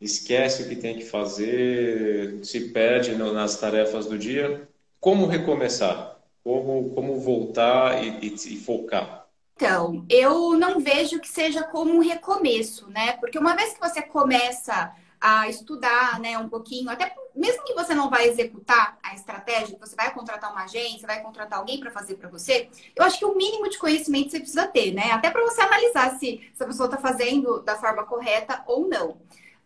esquece 0.00 0.62
o 0.62 0.68
que 0.68 0.76
tem 0.76 0.96
que 0.96 1.04
fazer, 1.04 2.44
se 2.44 2.70
perde 2.70 3.14
nas 3.14 3.58
tarefas 3.58 4.06
do 4.06 4.18
dia. 4.18 4.68
Como 5.00 5.26
recomeçar? 5.26 6.18
Como, 6.42 6.90
como 6.90 7.20
voltar 7.20 8.02
e, 8.02 8.26
e, 8.28 8.34
e 8.34 8.56
focar? 8.58 9.26
Então, 9.56 10.04
eu 10.10 10.54
não 10.56 10.80
vejo 10.80 11.18
que 11.18 11.28
seja 11.28 11.62
como 11.64 11.94
um 11.94 12.00
recomeço, 12.00 12.88
né? 12.90 13.12
Porque 13.14 13.38
uma 13.38 13.56
vez 13.56 13.72
que 13.72 13.80
você 13.80 14.02
começa 14.02 14.94
a 15.18 15.48
estudar, 15.48 16.20
né, 16.20 16.36
um 16.38 16.48
pouquinho, 16.48 16.90
até 16.90 17.14
mesmo 17.34 17.64
que 17.64 17.74
você 17.74 17.94
não 17.94 18.10
vai 18.10 18.28
executar 18.28 18.98
a 19.02 19.14
estratégia, 19.14 19.78
você 19.80 19.96
vai 19.96 20.12
contratar 20.12 20.52
uma 20.52 20.64
agência, 20.64 21.06
vai 21.06 21.22
contratar 21.22 21.58
alguém 21.58 21.80
para 21.80 21.90
fazer 21.90 22.16
para 22.16 22.28
você, 22.28 22.68
eu 22.94 23.02
acho 23.02 23.18
que 23.18 23.24
o 23.24 23.34
mínimo 23.34 23.68
de 23.68 23.78
conhecimento 23.78 24.30
você 24.30 24.40
precisa 24.40 24.66
ter, 24.66 24.92
né? 24.92 25.10
Até 25.12 25.30
para 25.30 25.42
você 25.42 25.62
analisar 25.62 26.18
se, 26.18 26.40
se 26.54 26.62
a 26.62 26.66
pessoa 26.66 26.86
está 26.86 26.98
fazendo 26.98 27.60
da 27.60 27.76
forma 27.76 28.04
correta 28.04 28.62
ou 28.66 28.86
não. 28.88 29.16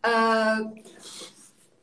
Uh, 0.05 0.75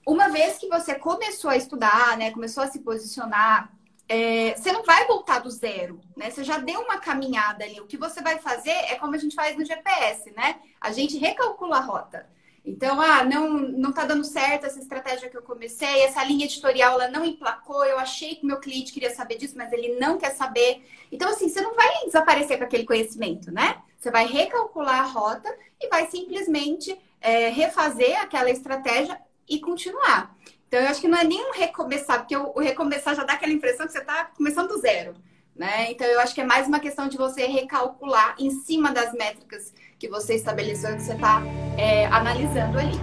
uma 0.06 0.30
vez 0.30 0.58
que 0.58 0.68
você 0.68 0.96
começou 0.96 1.50
a 1.50 1.58
estudar, 1.58 2.18
né, 2.18 2.32
começou 2.32 2.64
a 2.64 2.68
se 2.68 2.80
posicionar, 2.80 3.72
é, 4.10 4.56
você 4.56 4.72
não 4.72 4.84
vai 4.84 5.06
voltar 5.06 5.40
do 5.40 5.52
zero, 5.52 6.00
né? 6.16 6.32
Você 6.32 6.44
já 6.44 6.58
deu 6.58 6.80
uma 6.80 6.98
caminhada 6.98 7.66
ali. 7.66 7.82
O 7.82 7.86
que 7.86 7.98
você 7.98 8.22
vai 8.22 8.40
fazer 8.40 8.72
é 8.72 8.96
como 8.96 9.16
a 9.16 9.18
gente 9.18 9.36
faz 9.36 9.58
no 9.58 9.66
GPS, 9.66 10.32
né? 10.32 10.62
A 10.80 10.94
gente 10.94 11.18
recalcula 11.18 11.78
a 11.78 11.82
rota. 11.82 12.26
Então, 12.64 13.00
ah, 13.00 13.24
não, 13.24 13.50
não 13.54 13.94
tá 13.94 14.06
dando 14.06 14.26
certo 14.26 14.66
essa 14.66 14.80
estratégia 14.80 15.30
que 15.30 15.38
eu 15.38 15.42
comecei, 15.42 16.02
essa 16.02 16.22
linha 16.24 16.46
editorial 16.46 17.00
ela 17.00 17.10
não 17.10 17.24
emplacou, 17.24 17.86
eu 17.86 17.98
achei 17.98 18.36
que 18.36 18.46
meu 18.46 18.60
cliente 18.60 18.92
queria 18.92 19.14
saber 19.16 19.38
disso, 19.38 19.56
mas 19.58 19.72
ele 19.72 19.98
não 19.98 20.18
quer 20.18 20.32
saber. 20.32 20.86
Então, 21.10 21.30
assim, 21.30 21.48
você 21.48 21.62
não 21.62 21.76
vai 21.76 22.06
desaparecer 22.06 22.58
com 22.58 22.66
aquele 22.66 22.84
conhecimento, 22.84 23.52
né? 23.52 23.82
Você 23.98 24.12
vai 24.12 24.26
recalcular 24.26 25.00
a 25.00 25.06
rota 25.06 25.54
e 25.82 25.88
vai 25.88 26.08
simplesmente 26.08 26.98
é, 27.22 27.50
refazer 27.50 28.20
aquela 28.22 28.50
estratégia 28.50 29.20
e 29.48 29.60
continuar. 29.60 30.36
Então, 30.68 30.82
eu 30.82 30.88
acho 30.88 31.00
que 31.00 31.08
não 31.08 31.18
é 31.18 31.24
nem 31.24 31.50
um 31.50 31.54
recomeçar, 31.54 32.20
porque 32.20 32.36
o, 32.36 32.60
recomeçar 32.60 33.16
já 33.16 33.24
dá 33.24 33.34
aquela 33.34 33.54
impressão 33.54 33.86
que 33.86 33.94
você 33.94 34.00
está 34.00 34.26
começando 34.26 34.68
do 34.68 34.78
zero. 34.80 35.14
Né? 35.56 35.92
Então, 35.92 36.06
eu 36.06 36.20
acho 36.20 36.36
que 36.36 36.42
é 36.42 36.46
mais 36.46 36.68
uma 36.68 36.80
questão 36.80 37.08
de 37.08 37.18
você 37.18 37.48
recalcular 37.48 38.36
em 38.38 38.52
cima 38.52 38.92
das 38.92 39.14
métricas 39.14 39.74
que 39.98 40.08
você 40.08 40.36
estabeleceu, 40.36 40.96
que 40.96 41.02
você 41.02 41.14
está 41.14 41.42
é, 41.78 42.06
analisando 42.08 42.78
ali. 42.78 43.00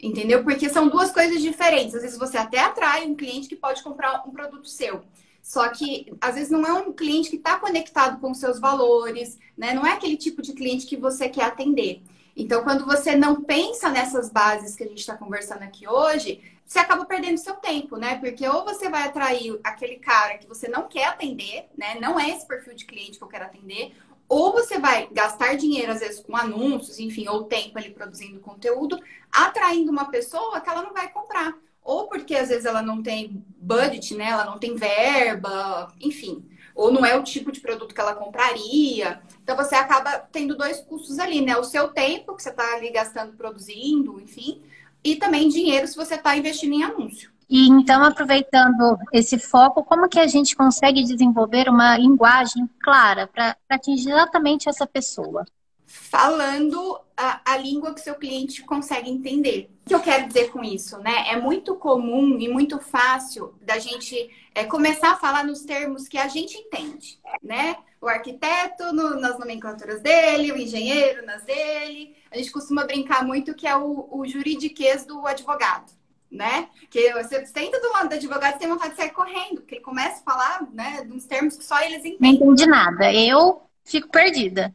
Entendeu? 0.00 0.42
Porque 0.42 0.68
são 0.68 0.88
duas 0.88 1.12
coisas 1.12 1.40
diferentes. 1.40 1.94
Às 1.94 2.02
vezes 2.02 2.18
você 2.18 2.36
até 2.36 2.58
atrai 2.58 3.06
um 3.06 3.14
cliente 3.14 3.48
que 3.48 3.54
pode 3.54 3.82
comprar 3.84 4.22
um 4.26 4.32
produto 4.32 4.68
seu. 4.68 5.04
Só 5.42 5.68
que 5.68 6.12
às 6.20 6.36
vezes 6.36 6.50
não 6.50 6.64
é 6.64 6.72
um 6.72 6.92
cliente 6.92 7.28
que 7.28 7.36
está 7.36 7.58
conectado 7.58 8.20
com 8.20 8.32
seus 8.32 8.60
valores, 8.60 9.38
né? 9.58 9.74
Não 9.74 9.84
é 9.84 9.92
aquele 9.92 10.16
tipo 10.16 10.40
de 10.40 10.52
cliente 10.52 10.86
que 10.86 10.96
você 10.96 11.28
quer 11.28 11.44
atender. 11.44 12.00
Então, 12.34 12.62
quando 12.62 12.86
você 12.86 13.14
não 13.14 13.42
pensa 13.42 13.90
nessas 13.90 14.30
bases 14.30 14.74
que 14.74 14.84
a 14.84 14.88
gente 14.88 15.00
está 15.00 15.16
conversando 15.16 15.62
aqui 15.62 15.86
hoje, 15.86 16.40
você 16.64 16.78
acaba 16.78 17.04
perdendo 17.04 17.36
seu 17.36 17.54
tempo, 17.56 17.96
né? 17.96 18.16
Porque 18.18 18.48
ou 18.48 18.64
você 18.64 18.88
vai 18.88 19.02
atrair 19.02 19.60
aquele 19.62 19.96
cara 19.96 20.38
que 20.38 20.46
você 20.46 20.68
não 20.68 20.88
quer 20.88 21.06
atender, 21.06 21.68
né? 21.76 21.98
Não 22.00 22.18
é 22.18 22.30
esse 22.30 22.46
perfil 22.46 22.74
de 22.74 22.86
cliente 22.86 23.18
que 23.18 23.24
eu 23.24 23.28
quero 23.28 23.44
atender, 23.44 23.94
ou 24.28 24.52
você 24.52 24.78
vai 24.78 25.08
gastar 25.12 25.56
dinheiro, 25.56 25.92
às 25.92 26.00
vezes, 26.00 26.20
com 26.20 26.34
anúncios, 26.34 26.98
enfim, 26.98 27.28
ou 27.28 27.44
tempo 27.44 27.76
ali 27.76 27.90
produzindo 27.90 28.40
conteúdo, 28.40 28.98
atraindo 29.30 29.90
uma 29.90 30.10
pessoa 30.10 30.58
que 30.60 30.70
ela 30.70 30.82
não 30.82 30.94
vai 30.94 31.12
comprar. 31.12 31.54
Ou 31.84 32.08
porque 32.08 32.34
às 32.34 32.48
vezes 32.48 32.64
ela 32.64 32.82
não 32.82 33.02
tem 33.02 33.44
budget, 33.58 34.14
né? 34.14 34.30
Ela 34.30 34.44
não 34.44 34.58
tem 34.58 34.76
verba, 34.76 35.92
enfim. 36.00 36.48
Ou 36.74 36.92
não 36.92 37.04
é 37.04 37.16
o 37.16 37.22
tipo 37.22 37.52
de 37.52 37.60
produto 37.60 37.94
que 37.94 38.00
ela 38.00 38.14
compraria. 38.14 39.20
Então 39.42 39.56
você 39.56 39.74
acaba 39.74 40.18
tendo 40.30 40.56
dois 40.56 40.80
custos 40.80 41.18
ali, 41.18 41.40
né? 41.40 41.56
O 41.56 41.64
seu 41.64 41.88
tempo, 41.88 42.34
que 42.34 42.42
você 42.42 42.50
está 42.50 42.74
ali 42.74 42.90
gastando 42.90 43.32
produzindo, 43.32 44.20
enfim, 44.20 44.62
e 45.04 45.16
também 45.16 45.48
dinheiro 45.48 45.86
se 45.86 45.96
você 45.96 46.14
está 46.14 46.36
investindo 46.36 46.72
em 46.72 46.84
anúncio. 46.84 47.32
E 47.50 47.68
então, 47.68 48.02
aproveitando 48.02 48.98
esse 49.12 49.38
foco, 49.38 49.84
como 49.84 50.08
que 50.08 50.18
a 50.18 50.26
gente 50.26 50.56
consegue 50.56 51.02
desenvolver 51.02 51.68
uma 51.68 51.98
linguagem 51.98 52.66
clara 52.82 53.26
para 53.26 53.54
atingir 53.68 54.10
exatamente 54.10 54.70
essa 54.70 54.86
pessoa? 54.86 55.44
Falando 55.94 56.98
a, 57.14 57.52
a 57.52 57.56
língua 57.58 57.92
que 57.92 58.00
seu 58.00 58.14
cliente 58.14 58.62
consegue 58.62 59.10
entender. 59.10 59.70
O 59.84 59.88
que 59.88 59.94
eu 59.94 60.00
quero 60.00 60.26
dizer 60.26 60.50
com 60.50 60.64
isso, 60.64 60.96
né? 60.98 61.26
É 61.28 61.36
muito 61.36 61.76
comum 61.76 62.38
e 62.38 62.48
muito 62.48 62.78
fácil 62.80 63.54
da 63.60 63.78
gente 63.78 64.30
é, 64.54 64.64
começar 64.64 65.12
a 65.12 65.16
falar 65.16 65.44
nos 65.44 65.62
termos 65.62 66.08
que 66.08 66.16
a 66.16 66.28
gente 66.28 66.56
entende, 66.56 67.20
né? 67.42 67.76
O 68.00 68.08
arquiteto 68.08 68.92
no, 68.92 69.20
nas 69.20 69.38
nomenclaturas 69.38 70.00
dele, 70.00 70.50
o 70.50 70.56
engenheiro 70.56 71.26
nas 71.26 71.42
dele. 71.42 72.16
A 72.30 72.38
gente 72.38 72.50
costuma 72.50 72.84
brincar 72.84 73.22
muito 73.24 73.54
que 73.54 73.66
é 73.66 73.76
o, 73.76 74.08
o 74.10 74.26
juridiquês 74.26 75.04
do 75.04 75.26
advogado 75.26 75.92
né? 76.30 76.70
Que 76.88 77.12
você 77.12 77.44
senta 77.44 77.78
do 77.78 77.92
lado 77.92 78.08
do 78.08 78.14
advogado 78.14 78.56
e 78.56 78.58
tem 78.58 78.66
vontade 78.66 78.92
de 78.92 78.96
sair 78.96 79.10
correndo, 79.10 79.56
porque 79.56 79.74
ele 79.74 79.84
começa 79.84 80.22
a 80.22 80.24
falar, 80.24 80.66
né, 80.72 81.04
de 81.04 81.12
uns 81.12 81.26
termos 81.26 81.58
que 81.58 81.62
só 81.62 81.78
eles 81.82 81.98
entendem. 81.98 82.40
Não 82.40 82.54
entendi 82.54 82.66
nada. 82.66 83.12
Eu 83.12 83.60
fico 83.84 84.08
perdida. 84.08 84.74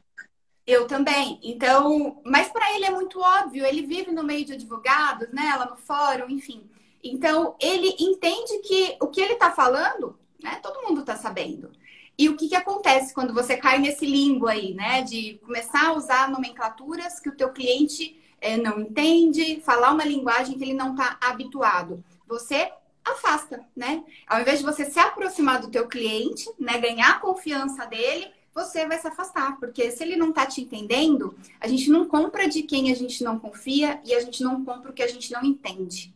Eu 0.68 0.86
também. 0.86 1.40
Então, 1.42 2.20
mas 2.26 2.50
para 2.50 2.76
ele 2.76 2.84
é 2.84 2.92
muito 2.92 3.22
óbvio, 3.22 3.66
ele 3.66 3.88
vive 3.88 4.12
no 4.12 4.22
meio 4.22 4.44
de 4.44 4.54
advogados, 4.54 5.30
né, 5.32 5.56
lá 5.58 5.66
no 5.66 5.78
fórum, 5.78 6.30
enfim. 6.30 6.70
Então, 7.02 7.56
ele 7.62 7.96
entende 7.98 8.60
que 8.60 8.98
o 9.00 9.08
que 9.08 9.22
ele 9.22 9.34
está 9.34 9.50
falando, 9.50 10.20
né, 10.44 10.60
todo 10.62 10.86
mundo 10.86 11.00
está 11.00 11.16
sabendo. 11.16 11.72
E 12.18 12.28
o 12.28 12.36
que, 12.36 12.50
que 12.50 12.56
acontece 12.56 13.14
quando 13.14 13.34
você 13.34 13.56
cai 13.56 13.80
nesse 13.80 14.06
limbo 14.06 14.48
aí, 14.48 14.74
né, 14.74 15.04
de 15.04 15.40
começar 15.46 15.88
a 15.88 15.94
usar 15.94 16.30
nomenclaturas 16.30 17.20
que 17.20 17.30
o 17.30 17.36
teu 17.36 17.54
cliente 17.54 18.20
é, 18.42 18.58
não 18.58 18.82
entende, 18.82 19.62
falar 19.62 19.94
uma 19.94 20.04
linguagem 20.04 20.58
que 20.58 20.64
ele 20.64 20.74
não 20.74 20.92
está 20.92 21.18
habituado. 21.22 22.04
Você 22.28 22.70
afasta, 23.06 23.66
né? 23.76 24.04
Ao 24.28 24.42
invés 24.42 24.60
de 24.60 24.66
você 24.66 24.84
se 24.86 25.00
aproximar 25.00 25.62
do 25.62 25.72
teu 25.72 25.88
cliente, 25.88 26.46
né, 26.60 26.78
ganhar 26.78 27.12
a 27.12 27.20
confiança 27.20 27.86
dele, 27.86 28.32
você 28.58 28.88
vai 28.88 29.00
se 29.00 29.08
afastar, 29.08 29.60
porque 29.60 29.92
se 29.92 30.04
ele 30.04 30.16
não 30.16 30.30
está 30.30 30.48
te 30.48 30.62
entendendo, 30.62 31.36
a 31.62 31.68
gente 31.68 31.92
não 31.92 32.08
compra 32.08 32.50
de 32.50 32.64
quem 32.64 32.92
a 32.92 32.96
gente 32.96 33.24
não 33.24 33.38
confia 33.38 34.02
e 34.04 34.16
a 34.16 34.20
gente 34.20 34.42
não 34.42 34.66
compra 34.66 34.90
o 34.90 34.94
que 34.94 35.04
a 35.04 35.08
gente 35.08 35.32
não 35.32 35.44
entende. 35.46 36.12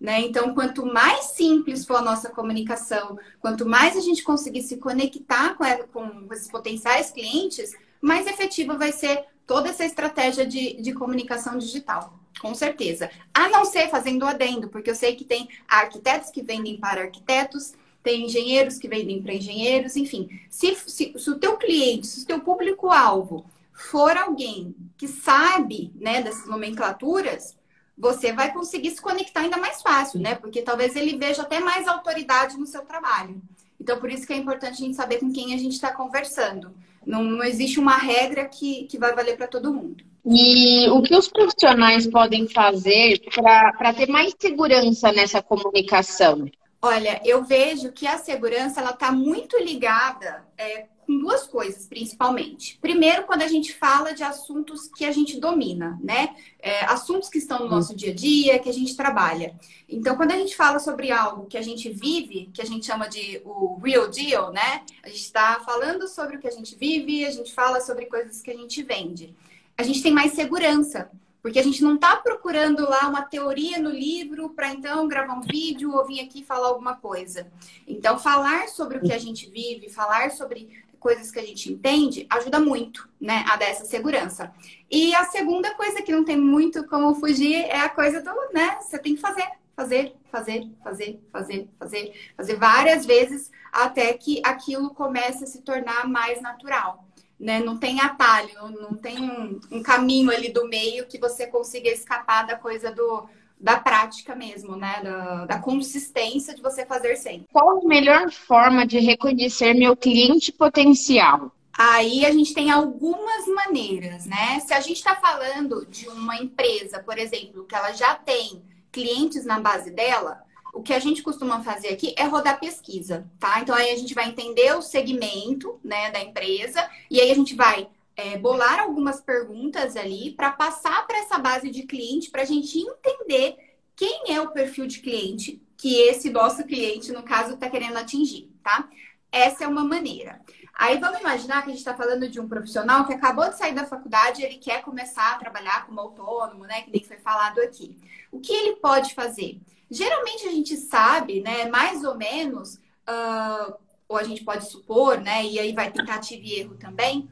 Né? 0.00 0.22
Então, 0.22 0.54
quanto 0.54 0.86
mais 0.86 1.26
simples 1.26 1.84
for 1.84 1.96
a 1.96 2.02
nossa 2.02 2.30
comunicação, 2.30 3.18
quanto 3.38 3.66
mais 3.66 3.98
a 3.98 4.00
gente 4.00 4.22
conseguir 4.22 4.62
se 4.62 4.78
conectar 4.78 5.56
com, 5.56 5.64
com 5.92 6.32
esses 6.32 6.50
potenciais 6.50 7.10
clientes, 7.10 7.76
mais 8.00 8.26
efetiva 8.26 8.78
vai 8.78 8.90
ser 8.90 9.24
toda 9.46 9.68
essa 9.68 9.84
estratégia 9.84 10.46
de, 10.46 10.80
de 10.80 10.92
comunicação 10.94 11.58
digital. 11.58 12.18
Com 12.40 12.54
certeza. 12.54 13.10
A 13.32 13.48
não 13.48 13.64
ser 13.64 13.88
fazendo 13.88 14.26
adendo, 14.26 14.68
porque 14.68 14.90
eu 14.90 14.94
sei 14.94 15.14
que 15.16 15.24
tem 15.24 15.48
arquitetos 15.68 16.30
que 16.30 16.42
vendem 16.42 16.78
para 16.78 17.02
arquitetos, 17.02 17.74
tem 18.04 18.26
engenheiros 18.26 18.78
que 18.78 18.86
vendem 18.86 19.22
para 19.22 19.32
engenheiros, 19.32 19.96
enfim. 19.96 20.28
Se, 20.50 20.76
se, 20.86 21.14
se 21.16 21.30
o 21.30 21.38
teu 21.38 21.56
cliente, 21.56 22.06
se 22.06 22.22
o 22.22 22.26
teu 22.26 22.38
público-alvo 22.40 23.46
for 23.72 24.14
alguém 24.16 24.74
que 24.96 25.08
sabe 25.08 25.90
né, 25.96 26.22
dessas 26.22 26.46
nomenclaturas, 26.46 27.56
você 27.96 28.30
vai 28.30 28.52
conseguir 28.52 28.90
se 28.90 29.00
conectar 29.00 29.40
ainda 29.40 29.56
mais 29.56 29.80
fácil, 29.80 30.20
né? 30.20 30.34
Porque 30.34 30.60
talvez 30.60 30.94
ele 30.94 31.16
veja 31.16 31.42
até 31.42 31.60
mais 31.60 31.88
autoridade 31.88 32.58
no 32.58 32.66
seu 32.66 32.82
trabalho. 32.82 33.40
Então, 33.80 33.98
por 33.98 34.10
isso 34.10 34.26
que 34.26 34.34
é 34.34 34.36
importante 34.36 34.74
a 34.74 34.86
gente 34.86 34.96
saber 34.96 35.18
com 35.18 35.32
quem 35.32 35.54
a 35.54 35.58
gente 35.58 35.72
está 35.72 35.90
conversando. 35.90 36.74
Não, 37.06 37.22
não 37.22 37.42
existe 37.44 37.80
uma 37.80 37.96
regra 37.96 38.44
que, 38.44 38.84
que 38.84 38.98
vai 38.98 39.14
valer 39.14 39.36
para 39.36 39.48
todo 39.48 39.72
mundo. 39.72 40.04
E 40.26 40.88
o 40.90 41.00
que 41.02 41.16
os 41.16 41.28
profissionais 41.28 42.06
podem 42.06 42.48
fazer 42.48 43.20
para 43.34 43.94
ter 43.94 44.08
mais 44.08 44.34
segurança 44.38 45.10
nessa 45.10 45.42
comunicação? 45.42 46.50
Olha, 46.86 47.18
eu 47.24 47.42
vejo 47.42 47.92
que 47.92 48.06
a 48.06 48.18
segurança 48.18 48.78
ela 48.78 48.90
está 48.90 49.10
muito 49.10 49.56
ligada 49.56 50.46
é, 50.58 50.84
com 51.06 51.18
duas 51.18 51.46
coisas, 51.46 51.86
principalmente. 51.86 52.76
Primeiro, 52.78 53.22
quando 53.22 53.40
a 53.40 53.48
gente 53.48 53.72
fala 53.72 54.12
de 54.12 54.22
assuntos 54.22 54.86
que 54.88 55.06
a 55.06 55.10
gente 55.10 55.40
domina, 55.40 55.98
né? 56.04 56.36
É, 56.60 56.84
assuntos 56.84 57.30
que 57.30 57.38
estão 57.38 57.60
no 57.60 57.70
nosso 57.70 57.96
dia 57.96 58.12
a 58.12 58.14
dia, 58.14 58.58
que 58.58 58.68
a 58.68 58.72
gente 58.72 58.94
trabalha. 58.94 59.58
Então, 59.88 60.14
quando 60.14 60.32
a 60.32 60.36
gente 60.36 60.54
fala 60.54 60.78
sobre 60.78 61.10
algo 61.10 61.46
que 61.46 61.56
a 61.56 61.62
gente 61.62 61.88
vive, 61.88 62.50
que 62.52 62.60
a 62.60 62.66
gente 62.66 62.84
chama 62.84 63.08
de 63.08 63.40
o 63.46 63.78
real 63.82 64.10
deal, 64.10 64.52
né? 64.52 64.82
A 65.02 65.08
gente 65.08 65.22
está 65.22 65.60
falando 65.64 66.06
sobre 66.06 66.36
o 66.36 66.38
que 66.38 66.48
a 66.48 66.52
gente 66.52 66.76
vive, 66.76 67.24
a 67.24 67.30
gente 67.30 67.54
fala 67.54 67.80
sobre 67.80 68.04
coisas 68.04 68.42
que 68.42 68.50
a 68.50 68.56
gente 68.58 68.82
vende. 68.82 69.34
A 69.74 69.82
gente 69.82 70.02
tem 70.02 70.12
mais 70.12 70.32
segurança. 70.32 71.10
Porque 71.44 71.58
a 71.58 71.62
gente 71.62 71.84
não 71.84 71.96
está 71.96 72.16
procurando 72.16 72.88
lá 72.88 73.06
uma 73.06 73.20
teoria 73.20 73.78
no 73.78 73.90
livro 73.90 74.48
para 74.48 74.72
então 74.72 75.06
gravar 75.06 75.34
um 75.34 75.42
vídeo 75.42 75.94
ou 75.94 76.06
vir 76.06 76.20
aqui 76.20 76.42
falar 76.42 76.68
alguma 76.68 76.96
coisa. 76.96 77.52
Então, 77.86 78.18
falar 78.18 78.66
sobre 78.68 78.96
o 78.96 79.02
que 79.02 79.12
a 79.12 79.18
gente 79.18 79.50
vive, 79.50 79.90
falar 79.90 80.30
sobre 80.30 80.82
coisas 80.98 81.30
que 81.30 81.38
a 81.38 81.44
gente 81.44 81.70
entende, 81.70 82.26
ajuda 82.30 82.58
muito, 82.58 83.10
né, 83.20 83.44
a 83.46 83.56
dar 83.56 83.66
essa 83.66 83.84
segurança. 83.84 84.54
E 84.90 85.14
a 85.14 85.26
segunda 85.26 85.74
coisa 85.74 86.00
que 86.00 86.12
não 86.12 86.24
tem 86.24 86.38
muito 86.38 86.86
como 86.86 87.14
fugir 87.16 87.56
é 87.56 87.76
a 87.76 87.90
coisa 87.90 88.22
do, 88.22 88.32
né, 88.54 88.78
você 88.80 88.98
tem 88.98 89.14
que 89.14 89.20
fazer, 89.20 89.46
fazer, 89.76 90.16
fazer, 90.32 90.70
fazer, 90.82 91.20
fazer, 91.30 91.68
fazer, 91.78 92.32
fazer 92.38 92.56
várias 92.56 93.04
vezes 93.04 93.50
até 93.70 94.14
que 94.14 94.40
aquilo 94.42 94.94
comece 94.94 95.44
a 95.44 95.46
se 95.46 95.60
tornar 95.60 96.08
mais 96.08 96.40
natural 96.40 97.04
né? 97.38 97.60
Não 97.60 97.76
tem 97.76 98.00
atalho, 98.00 98.50
não 98.80 98.94
tem 98.94 99.18
um, 99.20 99.60
um, 99.70 99.82
caminho 99.82 100.30
ali 100.30 100.52
do 100.52 100.68
meio 100.68 101.06
que 101.06 101.18
você 101.18 101.46
consiga 101.46 101.88
escapar 101.88 102.46
da 102.46 102.56
coisa 102.56 102.90
do 102.90 103.28
da 103.58 103.78
prática 103.78 104.34
mesmo, 104.34 104.76
né? 104.76 105.00
Da, 105.02 105.46
da 105.46 105.58
consistência 105.58 106.54
de 106.54 106.60
você 106.60 106.84
fazer 106.84 107.16
sempre. 107.16 107.48
Qual 107.52 107.80
a 107.80 107.88
melhor 107.88 108.30
forma 108.30 108.86
de 108.86 108.98
reconhecer 108.98 109.72
meu 109.72 109.96
cliente 109.96 110.52
potencial? 110.52 111.50
Aí 111.76 112.24
a 112.24 112.30
gente 112.30 112.54
tem 112.54 112.70
algumas 112.70 113.46
maneiras, 113.48 114.26
né? 114.26 114.60
Se 114.60 114.72
a 114.72 114.80
gente 114.80 114.98
está 114.98 115.16
falando 115.16 115.84
de 115.86 116.08
uma 116.08 116.36
empresa, 116.36 117.00
por 117.00 117.18
exemplo, 117.18 117.64
que 117.64 117.74
ela 117.74 117.92
já 117.92 118.14
tem 118.14 118.62
clientes 118.92 119.44
na 119.44 119.58
base 119.58 119.90
dela, 119.90 120.43
o 120.74 120.82
que 120.82 120.92
a 120.92 120.98
gente 120.98 121.22
costuma 121.22 121.62
fazer 121.62 121.88
aqui 121.88 122.14
é 122.18 122.24
rodar 122.24 122.58
pesquisa, 122.58 123.26
tá? 123.38 123.60
Então 123.60 123.74
aí 123.74 123.90
a 123.90 123.96
gente 123.96 124.12
vai 124.12 124.28
entender 124.28 124.76
o 124.76 124.82
segmento, 124.82 125.78
né, 125.82 126.10
da 126.10 126.20
empresa 126.20 126.88
e 127.10 127.20
aí 127.20 127.30
a 127.30 127.34
gente 127.34 127.54
vai 127.54 127.88
é, 128.16 128.36
bolar 128.36 128.80
algumas 128.80 129.20
perguntas 129.20 129.96
ali 129.96 130.32
para 130.32 130.50
passar 130.50 131.06
para 131.06 131.18
essa 131.18 131.38
base 131.38 131.70
de 131.70 131.84
cliente 131.84 132.30
para 132.30 132.42
a 132.42 132.46
gente 132.46 132.78
entender 132.78 133.56
quem 133.96 134.34
é 134.34 134.40
o 134.40 134.50
perfil 134.50 134.86
de 134.86 134.98
cliente 135.00 135.62
que 135.76 136.00
esse 136.00 136.30
nosso 136.30 136.64
cliente, 136.64 137.12
no 137.12 137.22
caso, 137.22 137.54
está 137.54 137.68
querendo 137.68 137.96
atingir, 137.96 138.50
tá? 138.62 138.88
Essa 139.30 139.64
é 139.64 139.68
uma 139.68 139.84
maneira. 139.84 140.40
Aí 140.72 140.98
vamos 140.98 141.20
imaginar 141.20 141.62
que 141.62 141.68
a 141.68 141.70
gente 141.72 141.78
está 141.78 141.94
falando 141.94 142.28
de 142.28 142.40
um 142.40 142.48
profissional 142.48 143.04
que 143.06 143.12
acabou 143.12 143.48
de 143.48 143.58
sair 143.58 143.74
da 143.74 143.84
faculdade 143.84 144.42
ele 144.42 144.56
quer 144.56 144.82
começar 144.82 145.32
a 145.32 145.38
trabalhar 145.38 145.86
como 145.86 146.00
autônomo, 146.00 146.64
né? 146.64 146.82
Que 146.82 146.90
nem 146.90 147.04
foi 147.04 147.18
falado 147.18 147.60
aqui. 147.60 147.96
O 148.32 148.40
que 148.40 148.52
ele 148.52 148.76
pode 148.76 149.14
fazer? 149.14 149.60
Geralmente 149.94 150.46
a 150.46 150.50
gente 150.50 150.76
sabe, 150.76 151.40
né, 151.40 151.66
mais 151.66 152.04
ou 152.04 152.16
menos, 152.16 152.74
uh, 153.08 153.74
ou 154.08 154.16
a 154.16 154.22
gente 154.22 154.44
pode 154.44 154.68
supor, 154.68 155.20
né, 155.20 155.44
e 155.44 155.58
aí 155.58 155.72
vai 155.72 155.90
tentativa 155.90 156.42
e 156.44 156.60
erro 156.60 156.74
também, 156.74 157.28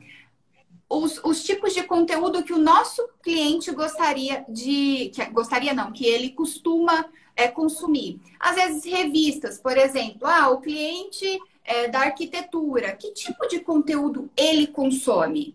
os, 0.92 1.18
os 1.24 1.42
tipos 1.42 1.72
de 1.72 1.82
conteúdo 1.84 2.42
que 2.42 2.52
o 2.52 2.58
nosso 2.58 3.08
cliente 3.22 3.70
gostaria 3.72 4.44
de. 4.46 5.10
Que, 5.14 5.24
gostaria 5.26 5.72
não, 5.72 5.90
que 5.90 6.04
ele 6.04 6.30
costuma 6.30 7.06
é, 7.34 7.48
consumir. 7.48 8.20
Às 8.38 8.56
vezes, 8.56 8.84
revistas, 8.84 9.58
por 9.58 9.76
exemplo, 9.78 10.26
ah, 10.28 10.50
o 10.50 10.60
cliente 10.60 11.40
é, 11.64 11.88
da 11.88 12.00
arquitetura, 12.00 12.92
que 12.92 13.10
tipo 13.12 13.48
de 13.48 13.60
conteúdo 13.60 14.30
ele 14.36 14.66
consome? 14.66 15.54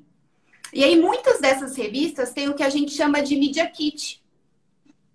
E 0.74 0.84
aí, 0.84 1.00
muitas 1.00 1.40
dessas 1.40 1.76
revistas 1.76 2.34
têm 2.34 2.50
o 2.50 2.56
que 2.56 2.64
a 2.64 2.70
gente 2.70 2.92
chama 2.92 3.22
de 3.22 3.36
media 3.36 3.68
kit, 3.68 4.22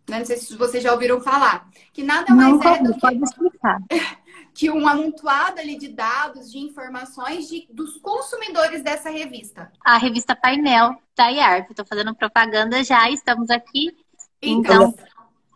né? 0.09 0.19
Não 0.19 0.25
sei 0.25 0.37
se 0.37 0.57
vocês 0.57 0.83
já 0.83 0.93
ouviram 0.93 1.21
falar. 1.21 1.69
Que 1.93 2.03
nada 2.03 2.35
mais 2.35 2.59
Não, 2.59 2.63
é 2.63 2.83
do 2.83 2.95
que, 2.95 3.25
explicar. 3.25 3.81
que 4.55 4.71
um 4.71 4.87
amontoado 4.87 5.61
ali 5.61 5.77
de 5.77 5.89
dados, 5.89 6.51
de 6.51 6.59
informações 6.59 7.49
de, 7.49 7.67
dos 7.71 7.97
consumidores 7.99 8.83
dessa 8.83 9.11
revista. 9.11 9.71
A 9.85 9.97
revista 9.97 10.35
Painel 10.35 10.97
da 11.17 11.29
IARP. 11.29 11.71
Estou 11.71 11.87
fazendo 11.87 12.15
propaganda 12.15 12.83
já, 12.85 13.11
estamos 13.11 13.51
aqui. 13.51 13.97
Então, 14.41 14.89
então, 14.89 15.07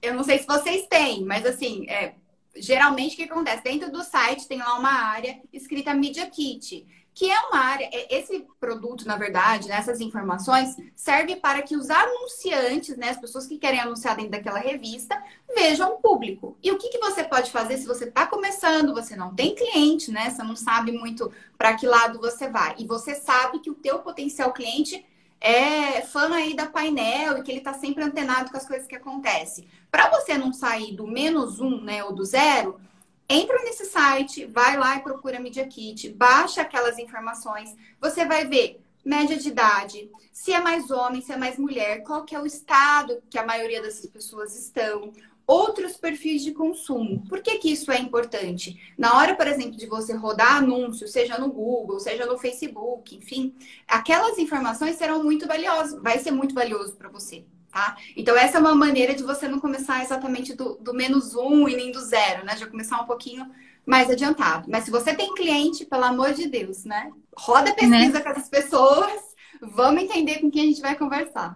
eu 0.01 0.15
não 0.15 0.23
sei 0.23 0.39
se 0.39 0.47
vocês 0.47 0.87
têm, 0.87 1.25
mas 1.25 1.45
assim, 1.45 1.89
é, 1.89 2.15
geralmente 2.57 3.15
o 3.15 3.17
que 3.17 3.25
acontece? 3.25 3.63
Dentro 3.63 3.91
do 3.91 4.03
site 4.03 4.47
tem 4.47 4.59
lá 4.59 4.79
uma 4.79 4.93
área 4.93 5.41
escrita 5.53 5.93
Media 5.93 6.27
Kit 6.31 6.87
que 7.17 7.31
é 7.31 7.41
uma 7.47 7.61
área, 7.61 7.89
é, 7.91 8.15
esse 8.15 8.47
produto, 8.61 9.09
na 9.09 9.17
verdade, 9.17 9.69
né, 9.69 9.77
essas 9.77 10.03
informações, 10.03 10.77
serve 10.95 11.37
para 11.37 11.63
que 11.63 11.75
os 11.75 11.89
anunciantes, 11.89 12.95
né, 12.99 13.09
as 13.09 13.17
pessoas 13.17 13.47
que 13.47 13.57
querem 13.57 13.81
anunciar 13.81 14.15
dentro 14.17 14.33
daquela 14.33 14.59
revista, 14.59 15.19
vejam 15.55 15.95
o 15.95 15.97
público. 15.97 16.59
E 16.63 16.71
o 16.71 16.77
que, 16.77 16.91
que 16.91 16.99
você 16.99 17.25
pode 17.25 17.51
fazer 17.51 17.79
se 17.79 17.87
você 17.87 18.05
está 18.05 18.27
começando, 18.27 18.93
você 18.93 19.17
não 19.17 19.35
tem 19.35 19.55
cliente, 19.55 20.13
né, 20.13 20.29
você 20.29 20.43
não 20.43 20.55
sabe 20.55 20.93
muito 20.93 21.33
para 21.57 21.75
que 21.75 21.87
lado 21.87 22.21
você 22.21 22.51
vai, 22.51 22.75
e 22.79 22.87
você 22.87 23.15
sabe 23.15 23.61
que 23.61 23.71
o 23.71 23.75
teu 23.75 24.01
potencial 24.01 24.53
cliente 24.53 25.03
é 25.41 26.03
fã 26.03 26.35
aí 26.35 26.55
da 26.55 26.67
painel 26.67 27.39
e 27.39 27.43
que 27.43 27.51
ele 27.51 27.61
está 27.61 27.73
sempre 27.73 28.05
antenado 28.05 28.51
com 28.51 28.59
as 28.59 28.67
coisas 28.67 28.87
que 28.87 28.95
acontecem. 28.95 29.67
Para 29.91 30.11
você 30.11 30.37
não 30.37 30.53
sair 30.53 30.95
do 30.95 31.07
menos 31.07 31.61
um, 31.61 31.81
né, 31.81 32.05
ou 32.05 32.15
do 32.15 32.27
zero, 32.27 32.79
Entra 33.29 33.61
nesse 33.65 33.87
site, 33.87 34.45
vai 34.45 34.77
lá 34.77 34.97
e 34.97 35.03
procura 35.03 35.41
Media 35.41 35.67
Kit, 35.67 36.09
baixa 36.11 36.63
aquelas 36.63 36.97
informações, 36.99 37.75
você 38.01 38.25
vai 38.25 38.47
ver 38.47 38.81
média 39.05 39.37
de 39.37 39.49
idade, 39.49 40.11
se 40.33 40.53
é 40.53 40.61
mais 40.61 40.91
homem, 40.91 41.21
se 41.21 41.33
é 41.33 41.37
mais 41.37 41.59
mulher, 41.59 42.03
qual 42.03 42.25
que 42.25 42.35
é 42.35 42.41
o 42.41 42.47
estado 42.47 43.21
que 43.29 43.39
a 43.39 43.47
maioria 43.47 43.83
dessas 43.83 44.07
pessoas 44.07 44.57
estão, 44.57 45.13
outros 45.45 45.97
perfis 45.97 46.43
de 46.43 46.53
consumo. 46.53 47.25
Por 47.29 47.41
que, 47.41 47.59
que 47.59 47.71
isso 47.73 47.91
é 47.91 47.99
importante? 47.99 48.81
Na 48.97 49.17
hora, 49.17 49.35
por 49.35 49.47
exemplo, 49.47 49.77
de 49.77 49.87
você 49.87 50.13
rodar 50.13 50.57
anúncio, 50.57 51.09
seja 51.09 51.39
no 51.39 51.51
Google, 51.51 51.99
seja 51.99 52.27
no 52.27 52.39
Facebook, 52.39 53.17
enfim, 53.17 53.55
aquelas 53.89 54.39
informações 54.39 54.97
serão 54.97 55.23
muito 55.23 55.47
valiosas, 55.49 56.01
vai 56.01 56.19
ser 56.19 56.31
muito 56.31 56.55
valioso 56.55 56.95
para 56.95 57.09
você 57.09 57.45
tá? 57.77 57.95
Então, 58.17 58.35
essa 58.35 58.57
é 58.57 58.61
uma 58.61 58.75
maneira 58.75 59.15
de 59.15 59.23
você 59.23 59.47
não 59.47 59.61
começar 59.61 60.03
exatamente 60.03 60.55
do, 60.55 60.77
do 60.77 60.95
menos 60.95 61.35
um 61.35 61.69
e 61.69 61.77
nem 61.77 61.93
do 61.93 62.01
zero, 62.01 62.43
né? 62.43 62.57
Já 62.57 62.67
começar 62.67 62.99
um 63.03 63.05
pouquinho 63.05 63.47
mais 63.85 64.09
adiantado. 64.09 64.67
Mas 64.71 64.85
se 64.85 64.91
você 64.91 65.15
tem 65.15 65.35
cliente, 65.35 65.85
pelo 65.85 66.05
amor 66.05 66.33
de 66.33 66.49
Deus, 66.49 66.87
né? 66.87 67.11
Roda 67.37 67.75
pesquisa 67.75 68.19
né? 68.19 68.21
com 68.21 68.31
as 68.31 68.49
pessoas, 68.49 69.21
vamos 69.61 70.03
entender 70.03 70.39
com 70.41 70.51
quem 70.51 70.63
a 70.63 70.67
gente 70.67 70.81
vai 70.81 70.97
conversar. 70.97 71.55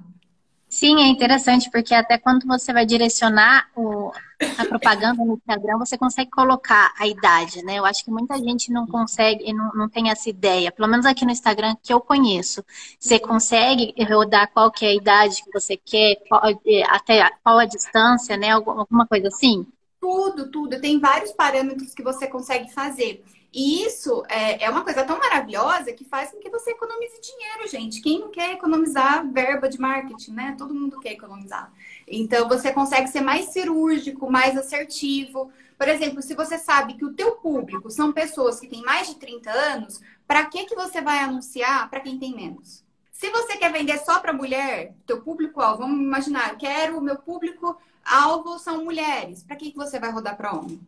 Sim, 0.81 1.03
é 1.03 1.09
interessante, 1.09 1.71
porque 1.71 1.95
até 1.95 2.17
quando 2.17 2.47
você 2.47 2.73
vai 2.73 2.87
direcionar 2.87 3.69
o, 3.77 4.11
a 4.57 4.65
propaganda 4.65 5.23
no 5.23 5.35
Instagram, 5.35 5.77
você 5.77 5.99
consegue 5.99 6.31
colocar 6.31 6.95
a 6.99 7.07
idade, 7.07 7.63
né? 7.63 7.79
Eu 7.79 7.85
acho 7.85 8.03
que 8.03 8.11
muita 8.11 8.39
gente 8.39 8.73
não 8.73 8.87
consegue, 8.87 9.53
não, 9.53 9.71
não 9.75 9.91
tem 9.91 10.09
essa 10.09 10.31
ideia. 10.31 10.73
Pelo 10.73 10.89
menos 10.89 11.05
aqui 11.05 11.27
no 11.27 11.33
Instagram 11.33 11.77
que 11.83 11.93
eu 11.93 12.01
conheço. 12.01 12.65
Você 12.99 13.19
consegue 13.19 13.93
rodar 14.11 14.51
qual 14.55 14.71
que 14.71 14.87
é 14.87 14.89
a 14.89 14.95
idade 14.95 15.45
que 15.45 15.53
você 15.53 15.77
quer, 15.77 16.17
qual, 16.27 16.41
é, 16.49 16.83
até 16.85 17.29
qual 17.45 17.59
a 17.59 17.67
distância, 17.67 18.39
né? 18.39 18.49
Alguma 18.49 19.07
coisa 19.07 19.29
assim? 19.29 19.67
Tudo, 20.01 20.51
tudo. 20.51 20.81
Tem 20.81 20.99
vários 20.99 21.31
parâmetros 21.33 21.93
que 21.93 22.03
você 22.03 22.27
consegue 22.27 22.73
fazer. 22.73 23.23
E 23.53 23.85
isso 23.85 24.23
é, 24.29 24.65
é 24.65 24.71
uma 24.71 24.85
coisa 24.85 25.05
tão 25.05 25.19
maravilhosa 25.19 25.93
que 25.93 26.05
faz 26.05 26.31
com 26.31 26.39
que 26.39 26.49
você 26.49 26.71
economize 26.71 27.21
dinheiro, 27.21 27.69
gente. 27.69 28.01
Quem 28.01 28.21
não 28.21 28.31
quer 28.31 28.53
economizar 28.53 29.29
verba 29.29 29.69
de 29.69 29.81
marketing, 29.81 30.33
né? 30.33 30.55
Todo 30.57 30.75
mundo 30.75 31.01
quer 31.01 31.13
economizar. 31.13 31.73
Então, 32.07 32.49
você 32.49 32.73
consegue 32.73 33.09
ser 33.09 33.21
mais 33.21 33.47
cirúrgico, 33.47 34.31
mais 34.31 34.57
assertivo. 34.57 35.51
Por 35.77 35.89
exemplo, 35.89 36.23
se 36.23 36.35
você 36.35 36.59
sabe 36.59 36.95
que 36.95 37.05
o 37.05 37.13
teu 37.13 37.33
público 37.33 37.91
são 37.91 38.13
pessoas 38.13 38.61
que 38.61 38.69
têm 38.69 38.83
mais 38.83 39.09
de 39.09 39.17
30 39.17 39.51
anos, 39.51 40.01
para 40.29 40.47
que, 40.47 40.65
que 40.67 40.77
você 40.77 41.01
vai 41.01 41.19
anunciar 41.19 41.91
para 41.91 42.01
quem 42.01 42.19
tem 42.19 42.35
menos? 42.37 42.85
Se 43.11 43.31
você 43.31 43.57
quer 43.57 43.73
vender 43.73 43.99
só 43.99 44.21
para 44.21 44.33
mulher, 44.33 44.95
teu 45.05 45.21
público-alvo, 45.21 45.83
vamos 45.83 46.01
imaginar, 46.01 46.51
eu 46.51 46.57
quero 46.57 46.99
o 46.99 47.03
meu 47.03 47.17
público-alvo 47.17 48.59
são 48.61 48.85
mulheres. 48.85 49.43
Para 49.43 49.57
que, 49.57 49.73
que 49.73 49.77
você 49.77 49.99
vai 49.99 50.13
rodar 50.13 50.37
para 50.37 50.53
homem? 50.53 50.81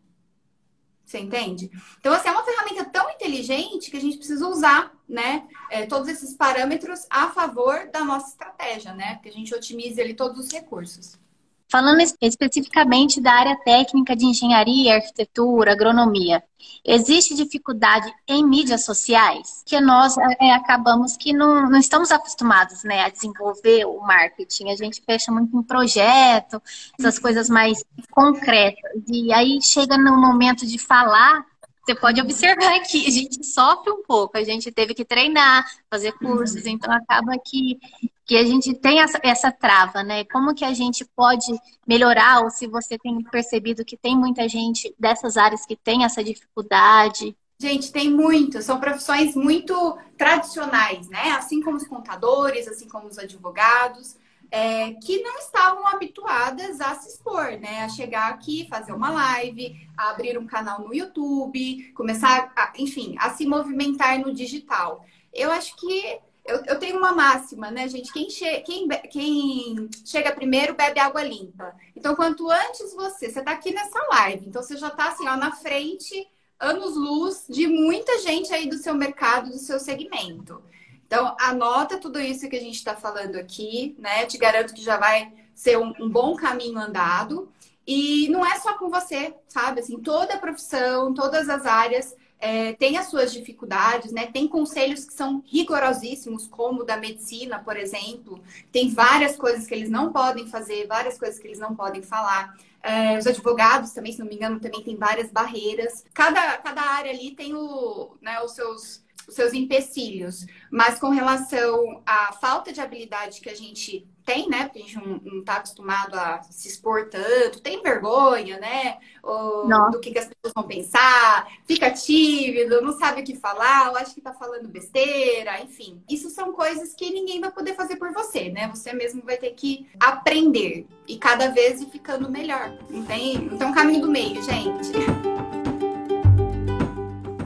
Você 1.03 1.19
entende? 1.19 1.69
Então, 1.99 2.13
assim, 2.13 2.29
é 2.29 2.31
uma 2.31 2.45
ferramenta 2.45 2.85
tão 2.85 3.09
inteligente 3.09 3.91
que 3.91 3.97
a 3.97 4.01
gente 4.01 4.17
precisa 4.17 4.47
usar, 4.47 4.93
né? 5.07 5.47
É, 5.69 5.85
todos 5.85 6.07
esses 6.07 6.33
parâmetros 6.33 7.05
a 7.09 7.29
favor 7.29 7.89
da 7.91 8.03
nossa 8.03 8.29
estratégia, 8.29 8.93
né? 8.93 9.19
Que 9.21 9.29
a 9.29 9.31
gente 9.31 9.53
otimize 9.53 9.99
ali 10.01 10.13
todos 10.13 10.39
os 10.39 10.51
recursos. 10.51 11.19
Falando 11.69 12.01
especificamente 12.21 13.19
da 13.19 13.33
área 13.33 13.55
técnica 13.55 14.15
de 14.15 14.25
engenharia, 14.25 14.95
arquitetura, 14.95 15.71
agronomia, 15.71 16.43
existe 16.85 17.33
dificuldade 17.33 18.13
em 18.27 18.45
mídias 18.45 18.85
sociais? 18.85 19.63
Que 19.65 19.79
nós 19.81 20.15
é, 20.39 20.51
acabamos 20.51 21.17
que 21.17 21.33
não, 21.33 21.69
não 21.69 21.79
estamos 21.79 22.11
acostumados 22.11 22.83
né, 22.83 23.01
a 23.01 23.09
desenvolver 23.09 23.85
o 23.85 23.99
marketing. 24.01 24.69
A 24.69 24.75
gente 24.75 25.01
fecha 25.03 25.31
muito 25.31 25.57
em 25.57 25.63
projeto, 25.63 26.61
essas 26.99 27.17
coisas 27.17 27.49
mais 27.49 27.83
concretas. 28.11 29.01
E 29.07 29.33
aí 29.33 29.59
chega 29.61 29.97
no 29.97 30.15
momento 30.15 30.67
de 30.67 30.77
falar, 30.77 31.43
você 31.83 31.95
pode 31.95 32.21
observar 32.21 32.79
que 32.81 33.05
a 33.05 33.09
gente 33.09 33.43
sofre 33.43 33.91
um 33.91 34.03
pouco, 34.03 34.37
a 34.37 34.43
gente 34.43 34.71
teve 34.71 34.93
que 34.93 35.03
treinar, 35.03 35.65
fazer 35.89 36.13
cursos, 36.13 36.65
então 36.65 36.93
acaba 36.93 37.33
que 37.43 37.77
que 38.25 38.37
a 38.37 38.43
gente 38.43 38.73
tem 38.73 38.99
essa, 39.01 39.19
essa 39.23 39.51
trava, 39.51 40.03
né? 40.03 40.23
Como 40.25 40.55
que 40.55 40.65
a 40.65 40.73
gente 40.73 41.05
pode 41.15 41.51
melhorar, 41.87 42.41
ou 42.43 42.49
se 42.49 42.67
você 42.67 42.97
tem 42.97 43.21
percebido 43.23 43.85
que 43.85 43.97
tem 43.97 44.17
muita 44.17 44.47
gente 44.47 44.93
dessas 44.99 45.37
áreas 45.37 45.65
que 45.65 45.75
tem 45.75 46.03
essa 46.05 46.23
dificuldade? 46.23 47.35
Gente, 47.59 47.91
tem 47.91 48.09
muito. 48.11 48.61
São 48.61 48.79
profissões 48.79 49.35
muito 49.35 49.97
tradicionais, 50.17 51.07
né? 51.09 51.31
Assim 51.31 51.61
como 51.61 51.77
os 51.77 51.87
contadores, 51.87 52.67
assim 52.67 52.87
como 52.87 53.07
os 53.07 53.17
advogados. 53.17 54.17
é, 54.51 54.93
que 54.93 55.19
não 55.23 55.39
estavam 55.39 55.87
habituadas 55.87 56.79
a 56.79 56.93
se 56.93 57.09
expor, 57.09 57.59
né? 57.59 57.83
A 57.85 57.89
chegar 57.89 58.29
aqui, 58.29 58.67
fazer 58.69 58.93
uma 58.93 59.09
live, 59.09 59.75
a 59.97 60.11
abrir 60.11 60.37
um 60.37 60.45
canal 60.45 60.79
no 60.81 60.93
YouTube, 60.93 61.91
começar, 61.95 62.51
a, 62.55 62.71
enfim, 62.77 63.15
a 63.17 63.31
se 63.31 63.47
movimentar 63.47 64.19
no 64.19 64.31
digital. 64.31 65.03
Eu 65.33 65.51
acho 65.51 65.75
que 65.75 66.19
eu, 66.45 66.61
eu 66.65 66.79
tenho 66.79 66.97
uma 66.97 67.13
máxima, 67.13 67.71
né, 67.71 67.87
gente? 67.87 68.11
Quem, 68.11 68.29
che 68.29 68.61
quem, 68.61 68.87
quem 69.09 69.89
chega 70.05 70.35
primeiro 70.35 70.73
bebe 70.73 70.99
água 70.99 71.23
limpa. 71.23 71.73
Então, 71.95 72.15
quanto 72.15 72.49
antes 72.49 72.93
você, 72.93 73.29
você 73.29 73.39
está 73.39 73.51
aqui 73.51 73.73
nessa 73.73 73.99
live, 74.09 74.47
então 74.47 74.61
você 74.61 74.75
já 74.75 74.89
está 74.89 75.07
assim, 75.07 75.27
ó, 75.27 75.37
na 75.37 75.51
frente, 75.51 76.27
anos-luz 76.59 77.45
de 77.47 77.67
muita 77.67 78.19
gente 78.19 78.53
aí 78.53 78.67
do 78.67 78.77
seu 78.77 78.93
mercado, 78.93 79.51
do 79.51 79.57
seu 79.57 79.79
segmento. 79.79 80.61
Então, 81.05 81.35
anota 81.39 81.97
tudo 81.97 82.19
isso 82.19 82.49
que 82.49 82.55
a 82.55 82.61
gente 82.61 82.75
está 82.75 82.95
falando 82.95 83.37
aqui, 83.37 83.95
né? 83.99 84.25
Te 84.25 84.37
garanto 84.37 84.73
que 84.73 84.81
já 84.81 84.97
vai 84.97 85.31
ser 85.53 85.77
um, 85.77 85.93
um, 85.99 86.09
bom 86.09 86.35
caminho 86.35 86.79
andado. 86.79 87.51
E 87.85 88.27
não 88.29 88.45
é 88.45 88.59
só 88.59 88.77
com 88.77 88.89
você, 88.89 89.33
sabe? 89.47 89.81
Assim, 89.81 89.99
toda 89.99 90.33
a 90.33 90.39
profissão, 90.39 91.13
todas 91.13 91.49
as 91.49 91.65
áreas 91.65 92.15
é, 92.39 92.73
tem 92.73 92.97
as 92.97 93.07
suas 93.07 93.31
dificuldades, 93.31 94.11
né? 94.11 94.27
Tem 94.27 94.47
conselhos 94.47 95.05
que 95.05 95.13
são 95.13 95.41
rigorosíssimos, 95.45 96.47
como 96.47 96.81
o 96.81 96.83
da 96.83 96.97
medicina, 96.97 97.59
por 97.59 97.77
exemplo. 97.77 98.43
Tem 98.71 98.89
várias 98.89 99.37
coisas 99.37 99.65
que 99.65 99.73
eles 99.73 99.89
não 99.89 100.11
podem 100.11 100.47
fazer, 100.47 100.85
várias 100.87 101.17
coisas 101.17 101.39
que 101.39 101.47
eles 101.47 101.59
não 101.59 101.75
podem 101.75 102.01
falar. 102.01 102.53
É, 102.81 103.17
os 103.17 103.25
advogados 103.25 103.91
também, 103.91 104.11
se 104.11 104.19
não 104.19 104.27
me 104.27 104.35
engano, 104.35 104.59
também 104.59 104.83
tem 104.83 104.97
várias 104.97 105.31
barreiras. 105.31 106.03
Cada, 106.13 106.57
cada 106.57 106.81
área 106.81 107.11
ali 107.11 107.31
tem 107.31 107.55
o, 107.55 108.17
né, 108.21 108.41
os 108.41 108.51
seus 108.51 109.01
os 109.27 109.35
seus 109.35 109.53
empecilhos, 109.53 110.45
mas 110.71 110.99
com 110.99 111.09
relação 111.09 112.01
à 112.05 112.33
falta 112.33 112.71
de 112.71 112.81
habilidade 112.81 113.41
que 113.41 113.49
a 113.49 113.55
gente 113.55 114.07
tem, 114.25 114.49
né? 114.49 114.65
Porque 114.65 114.79
a 114.79 114.81
gente 114.81 114.97
não 114.97 115.39
está 115.39 115.55
acostumado 115.55 116.15
a 116.15 116.41
se 116.43 116.67
expor 116.67 117.09
tanto, 117.09 117.61
tem 117.61 117.81
vergonha, 117.81 118.59
né? 118.59 118.97
Ou, 119.21 119.67
do 119.91 119.99
que, 119.99 120.11
que, 120.11 120.19
as 120.19 120.27
pessoas 120.27 120.53
vão 120.55 120.65
pensar, 120.65 121.47
fica 121.65 121.91
tímido, 121.91 122.81
não 122.81 122.97
sabe 122.97 123.21
o 123.21 123.23
que 123.23 123.35
falar, 123.35 123.89
ou 123.89 123.97
acha 123.97 124.13
que 124.13 124.19
está 124.19 124.33
falando 124.33 124.69
besteira, 124.69 125.61
enfim. 125.61 126.01
Isso 126.09 126.29
são 126.29 126.53
coisas 126.53 126.93
que 126.93 127.09
ninguém 127.11 127.39
vai 127.39 127.51
poder 127.51 127.75
fazer 127.75 127.97
por 127.97 128.11
você, 128.13 128.49
né? 128.49 128.69
Você 128.73 128.93
mesmo 128.93 129.21
vai 129.23 129.37
ter 129.37 129.51
que 129.51 129.87
aprender 129.99 130.87
e 131.07 131.17
cada 131.17 131.49
vez 131.49 131.81
ir 131.81 131.89
ficando 131.89 132.29
melhor. 132.29 132.77
Não 132.89 133.03
tem, 133.05 133.37
não 133.37 133.57
tem 133.57 133.67
um 133.67 133.73
caminho 133.73 134.01
do 134.01 134.11
meio, 134.11 134.41
gente. 134.41 134.91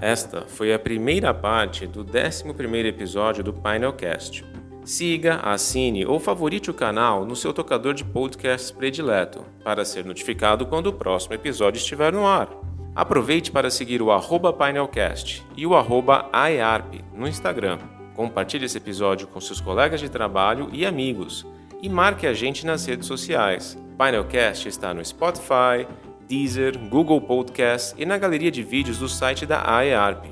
Esta 0.01 0.41
foi 0.47 0.73
a 0.73 0.79
primeira 0.79 1.33
parte 1.33 1.87
do 1.87 2.05
11º 2.05 2.85
episódio 2.85 3.43
do 3.43 3.51
Painelcast. 3.51 4.45
Siga, 4.85 5.37
assine 5.37 6.05
ou 6.05 6.19
favorite 6.19 6.69
o 6.69 6.73
canal 6.73 7.25
no 7.25 7.35
seu 7.35 7.51
tocador 7.51 7.93
de 7.93 8.05
podcasts 8.05 8.71
predileto 8.71 9.43
para 9.63 9.83
ser 9.83 10.05
notificado 10.05 10.65
quando 10.65 10.87
o 10.87 10.93
próximo 10.93 11.33
episódio 11.33 11.79
estiver 11.79 12.13
no 12.13 12.27
ar. 12.27 12.47
Aproveite 12.95 13.51
para 13.51 13.69
seguir 13.69 14.01
o 14.01 14.11
arroba 14.11 14.53
Painelcast 14.53 15.43
e 15.57 15.65
o 15.65 15.75
arroba 15.75 16.29
AEARP 16.31 17.03
no 17.13 17.27
Instagram. 17.27 17.79
Compartilhe 18.15 18.65
esse 18.65 18.77
episódio 18.77 19.27
com 19.27 19.41
seus 19.41 19.59
colegas 19.59 19.99
de 19.99 20.09
trabalho 20.09 20.69
e 20.71 20.85
amigos 20.85 21.45
e 21.81 21.89
marque 21.89 22.25
a 22.25 22.33
gente 22.33 22.65
nas 22.65 22.85
redes 22.85 23.07
sociais. 23.07 23.77
Painelcast 23.97 24.69
está 24.69 24.93
no 24.93 25.03
Spotify, 25.03 25.87
Deezer, 26.27 26.77
Google 26.77 27.21
Podcasts 27.21 27.95
e 27.97 28.05
na 28.05 28.17
galeria 28.17 28.51
de 28.51 28.61
vídeos 28.61 28.99
do 28.99 29.07
site 29.07 29.45
da 29.45 29.61
AEARP. 29.61 30.25